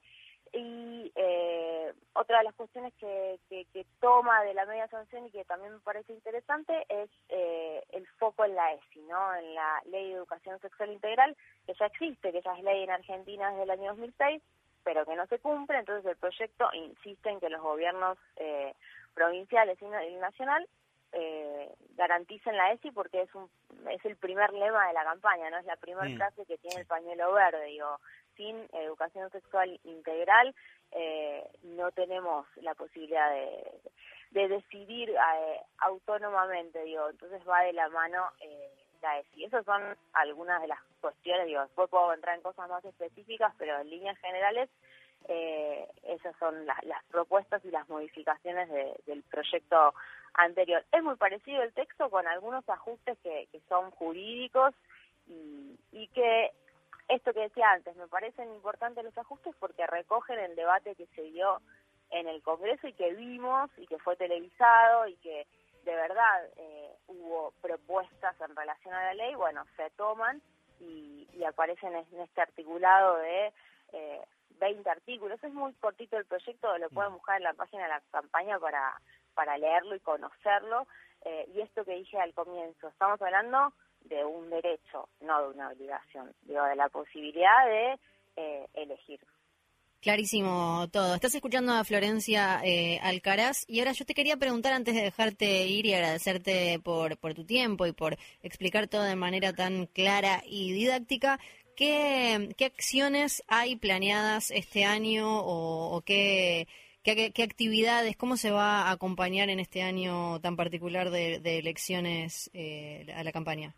y 0.57 1.13
eh, 1.15 1.93
otra 2.15 2.39
de 2.39 2.45
las 2.45 2.55
cuestiones 2.55 2.95
que, 2.95 3.39
que, 3.49 3.87
toma 4.01 4.43
de 4.43 4.55
la 4.55 4.65
media 4.65 4.89
sanción 4.89 5.27
y 5.27 5.31
que 5.31 5.45
también 5.45 5.75
me 5.75 5.81
parece 5.81 6.13
interesante 6.13 6.87
es 6.89 7.11
eh, 7.29 7.83
el 7.91 8.07
foco 8.19 8.45
en 8.45 8.55
la 8.55 8.73
ESI, 8.73 9.01
¿no? 9.03 9.35
en 9.35 9.55
la 9.55 9.83
Ley 9.87 10.09
de 10.09 10.15
Educación 10.15 10.59
Sexual 10.61 10.93
Integral, 10.93 11.37
que 11.67 11.75
ya 11.75 11.87
existe, 11.87 12.33
que 12.33 12.41
ya 12.41 12.53
es 12.57 12.65
ley 12.65 12.85
en 12.85 12.91
Argentina 12.91 13.51
desde 13.51 13.65
el 13.65 13.71
año 13.71 13.91
2006, 13.91 14.43
pero 14.83 15.05
que 15.05 15.17
no 15.17 15.27
se 15.27 15.39
cumple, 15.41 15.79
entonces 15.79 16.07
el 16.07 16.17
proyecto 16.17 16.69
insiste 16.73 17.29
en 17.29 17.41
que 17.41 17.51
los 17.51 17.61
gobiernos 17.61 18.17
eh, 18.37 18.75
provinciales 19.15 19.79
y 19.83 20.15
nacional 20.17 20.67
eh, 21.13 21.71
garanticen 21.97 22.57
la 22.57 22.73
ESI 22.73 22.91
porque 22.93 23.23
es 23.23 23.35
un 23.35 23.49
es 23.91 24.05
el 24.05 24.17
primer 24.17 24.53
lema 24.53 24.89
de 24.89 24.95
la 24.95 25.05
campaña, 25.05 25.51
no 25.51 25.59
es 25.59 25.65
la 25.65 25.77
primera 25.77 26.09
mm. 26.09 26.17
frase 26.17 26.47
que 26.47 26.59
tiene 26.59 26.81
el 26.81 26.87
pañuelo 26.87 27.33
verde, 27.33 27.65
digo, 27.67 27.99
sin 28.37 28.57
educación 28.73 29.31
sexual 29.31 29.79
integral 29.85 30.55
eh, 30.93 31.45
no 31.63 31.91
tenemos 31.93 32.47
la 32.57 32.75
posibilidad 32.75 33.31
de, 33.31 33.81
de 34.31 34.49
decidir 34.49 35.11
eh, 35.11 35.61
autónomamente, 35.79 36.83
digo, 36.85 37.09
entonces 37.11 37.41
va 37.49 37.63
de 37.63 37.73
la 37.73 37.89
mano 37.89 38.23
eh, 38.41 38.71
política 38.97 39.19
es. 39.19 39.27
Y 39.37 39.45
esas 39.45 39.65
son 39.65 39.83
algunas 40.13 40.61
de 40.63 40.69
las 40.69 40.79
cuestiones, 41.01 41.47
digo, 41.47 41.63
después 41.63 41.91
puedo 41.91 42.13
entrar 42.13 42.37
en 42.37 42.43
cosas 42.43 42.69
más 42.69 42.85
específicas, 42.85 43.53
pero 43.59 43.81
en 43.81 43.91
líneas 43.91 44.19
generales 44.19 44.69
eh, 45.29 45.87
esas 46.05 46.37
son 46.39 46.67
las 46.67 47.05
propuestas 47.11 47.65
y 47.65 47.71
las 47.71 47.89
modificaciones 47.89 48.69
del 49.07 49.23
proyecto 49.25 49.95
anterior. 50.35 50.85
Es 50.93 51.03
muy 51.03 51.17
parecido 51.17 51.63
el 51.63 51.73
texto 51.73 52.11
con 52.11 52.27
algunos 52.27 52.69
ajustes 52.69 53.19
que, 53.23 53.49
son 53.69 53.91
jurídicos 53.93 54.75
y, 55.27 55.79
y 55.93 56.09
que 56.09 56.53
esto 57.09 57.33
que 57.33 57.41
decía 57.41 57.71
antes, 57.71 57.95
me 57.97 58.09
parecen 58.09 58.53
importantes 58.53 59.05
los 59.05 59.17
ajustes 59.17 59.55
porque 59.61 59.87
recogen 59.87 60.39
el 60.39 60.57
debate 60.57 60.95
que 60.95 61.07
se 61.15 61.23
dio 61.23 61.61
en 62.11 62.29
el 62.29 62.43
Congreso 62.43 62.89
y 62.89 62.93
que 62.93 63.15
vimos 63.15 63.71
y 63.77 63.87
que 63.87 63.99
fue 63.99 64.17
televisado 64.17 65.07
y 65.07 65.17
que 65.17 65.47
de 65.85 65.95
verdad 65.95 66.45
eh, 66.57 66.91
hubo 67.07 67.53
propuestas 67.63 68.35
en 68.41 68.55
relación 68.57 68.93
a 68.93 69.05
la 69.05 69.15
ley, 69.15 69.35
bueno, 69.35 69.65
se 69.77 69.91
toman 69.91 70.43
y, 70.81 71.27
aparecen 71.47 71.95
en 71.95 72.21
este 72.21 72.41
articulado 72.41 73.19
de 73.19 73.53
eh, 73.93 74.21
20 74.59 74.91
artículos. 74.91 75.43
Es 75.45 75.53
muy 75.53 75.73
cortito 75.75 76.17
el 76.17 76.25
proyecto, 76.25 76.77
lo 76.79 76.91
pueden 76.91 77.13
buscar 77.13 77.37
en 77.37 77.45
la 77.45 77.55
página 77.55 77.85
de 77.85 77.89
la 77.89 78.03
campaña 78.11 78.59
para, 78.59 79.01
para 79.35 79.57
leerlo 79.57 79.95
y 79.95 80.01
conocerlo. 80.01 80.89
Eh, 81.25 81.49
y 81.55 81.61
esto 81.61 81.85
que 81.85 81.95
dije 81.95 82.19
al 82.19 82.35
comienzo, 82.35 82.89
estamos 82.89 83.23
hablando 83.23 83.73
de 84.09 84.25
un 84.25 84.51
derecho, 84.51 85.09
no 85.21 85.43
de 85.43 85.55
una 85.55 85.71
obligación, 85.71 86.33
digo, 86.43 86.65
de 86.65 86.77
la 86.77 86.89
posibilidad 86.89 87.67
de 87.67 87.99
eh, 88.37 88.67
elegir. 88.75 89.21
Clarísimo 90.01 90.87
todo. 90.93 91.15
Estás 91.17 91.35
escuchando 91.35 91.73
a 91.73 91.83
Florencia 91.83 92.61
eh, 92.63 93.01
Alcaraz 93.03 93.65
y 93.67 93.81
ahora 93.81 93.93
yo 93.93 94.05
te 94.05 94.15
quería 94.15 94.37
preguntar 94.37 94.73
antes 94.73 94.95
de 94.95 95.03
dejarte 95.03 95.67
ir 95.67 95.87
y 95.87 95.95
agradecerte 95.95 96.79
por, 96.79 97.17
por 97.19 97.35
tu 97.35 97.45
tiempo 97.45 97.87
y 97.87 97.93
por 97.93 98.17
explicar 98.43 98.87
todo 98.87 99.03
de 99.03 99.17
manera 99.17 99.53
tan 99.53 99.87
clara 99.87 100.43
y 100.47 100.73
didáctica. 100.73 101.41
¿Qué, 101.77 102.55
acciones 102.65 103.43
hay 103.49 103.77
planeadas 103.77 104.51
este 104.51 104.85
año 104.85 105.27
o, 105.29 106.01
qué, 106.03 106.69
qué, 107.03 107.43
actividades, 107.43 108.17
cómo 108.17 108.37
se 108.37 108.51
va 108.51 108.83
a 108.83 108.93
acompañar 108.93 109.51
en 109.51 109.61
este 109.61 109.83
año 109.83 110.41
tan 110.41 110.57
particular 110.57 111.11
de, 111.11 111.59
elecciones 111.59 112.49
eh, 112.55 113.13
a 113.15 113.25
la 113.25 113.33
campaña? 113.33 113.75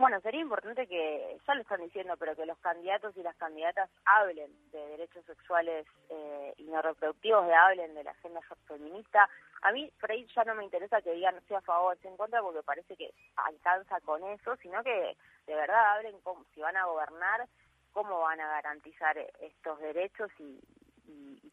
Bueno, 0.00 0.18
sería 0.22 0.40
importante 0.40 0.86
que, 0.86 1.36
ya 1.46 1.54
lo 1.54 1.60
están 1.60 1.82
diciendo, 1.82 2.16
pero 2.16 2.34
que 2.34 2.46
los 2.46 2.56
candidatos 2.60 3.14
y 3.18 3.22
las 3.22 3.36
candidatas 3.36 3.90
hablen 4.06 4.50
de 4.72 4.78
derechos 4.78 5.22
sexuales 5.26 5.86
eh, 6.08 6.54
y 6.56 6.64
no 6.64 6.80
reproductivos, 6.80 7.46
de 7.46 7.54
hablen 7.54 7.94
de 7.94 8.04
la 8.04 8.12
agenda 8.12 8.40
feminista. 8.66 9.28
A 9.60 9.72
mí, 9.72 9.92
por 10.00 10.10
ahí 10.10 10.26
ya 10.34 10.42
no 10.44 10.54
me 10.54 10.64
interesa 10.64 11.02
que 11.02 11.12
digan 11.12 11.38
si 11.46 11.52
a 11.52 11.60
favor 11.60 11.98
o 12.02 12.08
en 12.08 12.16
contra, 12.16 12.40
porque 12.40 12.62
parece 12.62 12.96
que 12.96 13.12
alcanza 13.36 14.00
con 14.00 14.24
eso, 14.24 14.56
sino 14.62 14.82
que 14.82 15.18
de 15.46 15.54
verdad 15.54 15.92
hablen 15.92 16.18
cómo, 16.22 16.46
si 16.54 16.62
van 16.62 16.78
a 16.78 16.86
gobernar, 16.86 17.46
cómo 17.92 18.20
van 18.20 18.40
a 18.40 18.48
garantizar 18.48 19.18
estos 19.18 19.80
derechos 19.80 20.30
y, 20.38 20.58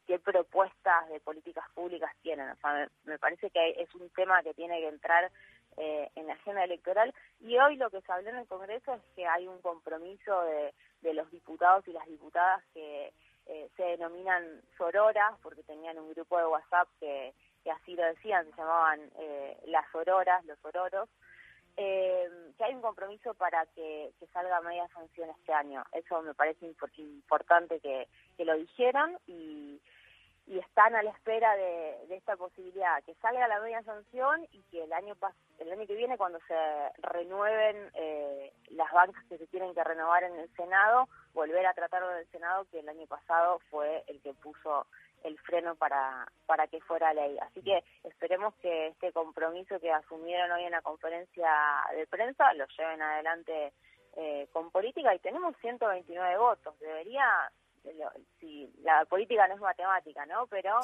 qué 0.05 0.19
propuestas 0.19 1.09
de 1.09 1.19
políticas 1.19 1.65
públicas 1.73 2.09
tienen. 2.21 2.49
O 2.51 2.55
sea, 2.55 2.87
me 3.03 3.19
parece 3.19 3.49
que 3.49 3.71
es 3.71 3.93
un 3.93 4.09
tema 4.11 4.41
que 4.41 4.53
tiene 4.53 4.79
que 4.79 4.87
entrar 4.87 5.29
eh, 5.77 6.09
en 6.15 6.25
la 6.25 6.33
agenda 6.33 6.63
electoral. 6.63 7.13
Y 7.39 7.55
hoy 7.57 7.75
lo 7.75 7.91
que 7.91 8.01
se 8.01 8.11
habló 8.11 8.29
en 8.29 8.37
el 8.37 8.47
Congreso 8.47 8.95
es 8.95 9.01
que 9.15 9.27
hay 9.27 9.47
un 9.47 9.61
compromiso 9.61 10.41
de, 10.41 10.73
los 11.13 11.29
diputados 11.31 11.87
y 11.87 11.93
las 11.93 12.05
diputadas 12.07 12.61
que 12.73 13.13
eh, 13.45 13.69
se 13.77 13.83
denominan 13.83 14.61
sororas, 14.77 15.37
porque 15.41 15.63
tenían 15.63 15.99
un 15.99 16.09
grupo 16.13 16.37
de 16.37 16.47
WhatsApp 16.47 16.89
que, 16.99 17.33
así 17.71 17.95
lo 17.95 18.03
decían, 18.03 18.45
se 18.51 18.57
llamaban 18.57 18.99
eh, 19.19 19.57
las 19.67 19.89
sororas, 19.91 20.43
los 20.45 20.59
sororos, 20.59 21.07
que 21.75 22.63
hay 22.63 22.73
un 22.73 22.81
compromiso 22.81 23.35
para 23.35 23.65
que, 23.67 24.11
salga 24.33 24.59
media 24.61 24.87
sanción 24.89 25.29
este 25.29 25.53
año. 25.53 25.83
Eso 25.91 26.23
me 26.23 26.33
parece 26.33 26.65
importante 26.97 27.79
que, 27.79 28.07
que 28.35 28.45
lo 28.45 28.55
dijeran 28.55 29.15
y 29.27 29.79
y 30.47 30.59
están 30.59 30.95
a 30.95 31.03
la 31.03 31.11
espera 31.11 31.55
de, 31.55 32.15
esta 32.15 32.37
posibilidad, 32.37 33.03
que 33.03 33.13
salga 33.15 33.47
la 33.47 33.59
media 33.59 33.83
sanción 33.83 34.47
y 34.51 34.63
que 34.71 34.83
el 34.83 34.93
año 34.93 35.15
el 35.59 35.71
año 35.71 35.85
que 35.85 35.95
viene, 35.95 36.17
cuando 36.17 36.39
se 36.47 36.55
renueven 36.99 37.91
eh, 37.93 38.53
las 38.71 38.91
bancas 38.91 39.23
que 39.25 39.37
se 39.37 39.47
tienen 39.47 39.73
que 39.73 39.83
renovar 39.83 40.23
en 40.23 40.35
el 40.39 40.49
Senado, 40.55 41.09
volver 41.33 41.65
a 41.65 41.73
tratarlo 41.73 42.11
en 42.13 42.19
el 42.19 42.31
Senado, 42.31 42.65
que 42.71 42.79
el 42.79 42.87
año 42.87 43.05
pasado 43.07 43.59
fue 43.69 44.03
el 44.07 44.21
que 44.21 44.33
puso 44.35 44.87
el 45.23 45.37
freno 45.39 45.75
para, 45.75 46.25
para 46.45 46.67
que 46.67 46.79
fuera 46.81 47.13
ley. 47.13 47.37
Así 47.39 47.61
que 47.61 47.83
esperemos 48.03 48.53
que 48.55 48.87
este 48.87 49.11
compromiso 49.11 49.79
que 49.79 49.91
asumieron 49.91 50.51
hoy 50.51 50.63
en 50.63 50.71
la 50.71 50.81
conferencia 50.81 51.49
de 51.93 52.07
prensa 52.07 52.53
lo 52.53 52.65
lleven 52.67 53.01
adelante 53.01 53.73
eh, 54.15 54.47
con 54.53 54.71
política 54.71 55.13
y 55.13 55.19
tenemos 55.19 55.55
129 55.57 56.37
votos. 56.37 56.79
Debería 56.79 57.25
si 58.39 58.71
la 58.81 59.05
política 59.05 59.47
no 59.47 59.55
es 59.55 59.61
matemática, 59.61 60.25
¿no? 60.25 60.47
Pero 60.47 60.79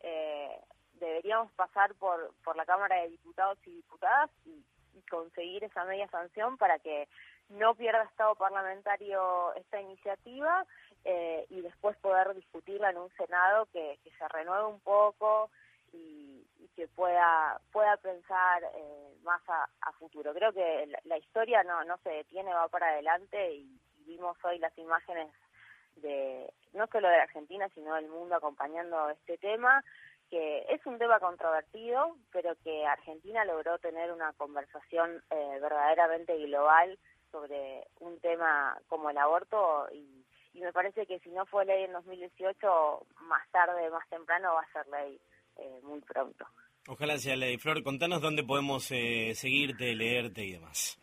eh, 0.00 0.60
deberíamos 0.94 1.52
pasar 1.52 1.94
por, 1.94 2.32
por 2.44 2.56
la 2.56 2.66
Cámara 2.66 2.96
de 3.02 3.10
Diputados 3.10 3.58
y 3.66 3.70
Diputadas 3.70 4.30
y, 4.46 4.64
conseguir 5.08 5.62
esa 5.62 5.84
media 5.84 6.08
sanción 6.08 6.58
para 6.58 6.80
que 6.80 7.08
no 7.50 7.74
pierda 7.76 8.02
estado 8.02 8.34
parlamentario 8.34 9.54
esta 9.54 9.80
iniciativa 9.80 10.66
eh, 11.04 11.46
y 11.50 11.60
después 11.60 11.96
poder 11.98 12.34
discutirla 12.34 12.90
en 12.90 12.98
un 12.98 13.10
Senado 13.16 13.66
que, 13.72 13.98
que 14.02 14.10
se 14.10 14.28
renueve 14.28 14.66
un 14.66 14.80
poco 14.80 15.50
y, 15.92 16.44
que 16.74 16.86
pueda 16.88 17.60
pueda 17.72 17.96
pensar 17.96 18.62
eh, 18.62 19.14
más 19.24 19.40
a, 19.48 19.92
futuro. 19.92 20.32
Creo 20.32 20.52
que 20.52 20.88
la, 21.04 21.18
historia 21.18 21.62
no, 21.64 21.82
no 21.84 21.96
se 21.98 22.10
detiene, 22.10 22.54
va 22.54 22.68
para 22.68 22.88
adelante 22.88 23.52
y 23.54 23.80
vimos 24.06 24.36
hoy 24.44 24.58
las 24.58 24.76
imágenes 24.78 25.32
de 26.00 26.52
no 26.72 26.86
solo 26.88 27.08
de 27.08 27.20
Argentina, 27.20 27.68
sino 27.74 27.94
del 27.94 28.08
mundo 28.08 28.36
acompañando 28.36 29.10
este 29.10 29.38
tema, 29.38 29.82
que 30.30 30.64
es 30.68 30.84
un 30.86 30.98
tema 30.98 31.18
controvertido, 31.20 32.16
pero 32.32 32.54
que 32.62 32.86
Argentina 32.86 33.44
logró 33.44 33.78
tener 33.78 34.12
una 34.12 34.32
conversación 34.34 35.22
eh, 35.30 35.58
verdaderamente 35.60 36.36
global 36.46 36.98
sobre 37.30 37.86
un 38.00 38.18
tema 38.20 38.78
como 38.88 39.10
el 39.10 39.18
aborto 39.18 39.88
y, 39.92 40.24
me 40.54 40.72
parece 40.72 41.06
que 41.06 41.20
si 41.20 41.30
no 41.30 41.46
fue 41.46 41.64
ley 41.64 41.84
en 41.84 41.92
2018, 41.92 43.06
más 43.28 43.48
tarde, 43.52 43.88
más 43.90 44.08
temprano 44.08 44.54
va 44.54 44.62
a 44.62 44.72
ser 44.72 44.88
ley 44.88 45.20
eh, 45.56 45.80
muy 45.84 46.00
pronto. 46.00 46.44
Ojalá 46.88 47.16
sea 47.16 47.36
ley. 47.36 47.58
Flor, 47.58 47.84
contanos 47.84 48.20
dónde 48.20 48.42
podemos 48.42 48.90
eh, 48.90 49.34
seguirte, 49.36 49.94
leerte 49.94 50.42
y 50.42 50.54
demás. 50.54 50.98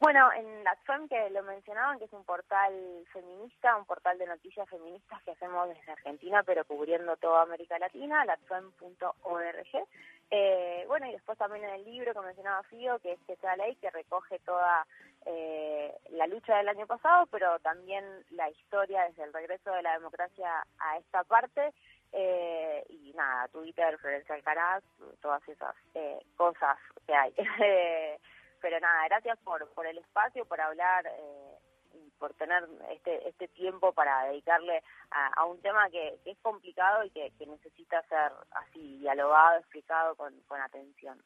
Bueno, 0.00 0.32
en 0.32 0.64
la 0.64 0.74
FEM 0.76 1.08
que 1.08 1.28
lo 1.28 1.42
mencionaban, 1.42 1.98
que 1.98 2.06
es 2.06 2.12
un 2.14 2.24
portal 2.24 2.72
feminista, 3.12 3.76
un 3.76 3.84
portal 3.84 4.16
de 4.16 4.26
noticias 4.26 4.66
feministas 4.70 5.22
que 5.24 5.32
hacemos 5.32 5.68
desde 5.68 5.92
Argentina, 5.92 6.42
pero 6.42 6.64
cubriendo 6.64 7.18
toda 7.18 7.42
América 7.42 7.78
Latina, 7.78 8.24
latfem.org. 8.24 9.86
Eh, 10.30 10.84
bueno, 10.88 11.06
y 11.06 11.12
después 11.12 11.36
también 11.36 11.64
en 11.64 11.74
el 11.74 11.84
libro 11.84 12.14
que 12.14 12.20
mencionaba 12.20 12.62
Fío, 12.62 12.98
que 13.00 13.12
es 13.12 13.20
esa 13.28 13.54
ley 13.56 13.76
que 13.76 13.90
recoge 13.90 14.38
toda 14.38 14.86
eh, 15.26 15.94
la 16.12 16.26
lucha 16.26 16.56
del 16.56 16.70
año 16.70 16.86
pasado, 16.86 17.26
pero 17.26 17.58
también 17.58 18.02
la 18.30 18.48
historia 18.48 19.02
desde 19.02 19.24
el 19.24 19.34
regreso 19.34 19.70
de 19.70 19.82
la 19.82 19.92
democracia 19.92 20.64
a 20.78 20.96
esta 20.96 21.24
parte. 21.24 21.74
Eh, 22.12 22.86
y 22.88 23.12
nada, 23.12 23.48
Twitter, 23.48 23.98
Florencia 23.98 24.34
Alcaraz, 24.34 24.82
todas 25.20 25.46
esas 25.46 25.76
eh, 25.94 26.20
cosas 26.38 26.78
que 27.06 27.14
hay. 27.14 27.34
pero 28.60 28.78
nada, 28.80 29.04
gracias 29.08 29.38
por, 29.40 29.68
por 29.74 29.86
el 29.86 29.98
espacio, 29.98 30.44
por 30.44 30.60
hablar 30.60 31.06
eh, 31.06 31.58
y 31.94 32.10
por 32.18 32.34
tener 32.34 32.66
este, 32.90 33.28
este 33.28 33.48
tiempo 33.48 33.92
para 33.92 34.24
dedicarle 34.24 34.82
a, 35.10 35.44
un 35.44 35.60
tema 35.60 35.88
que, 35.90 36.18
es 36.24 36.38
complicado 36.38 37.04
y 37.04 37.10
que, 37.10 37.32
que 37.38 37.46
necesita 37.46 38.02
ser 38.02 38.32
así 38.52 38.98
dialogado, 38.98 39.58
explicado 39.58 40.14
con, 40.14 40.38
con 40.42 40.60
atención. 40.60 41.20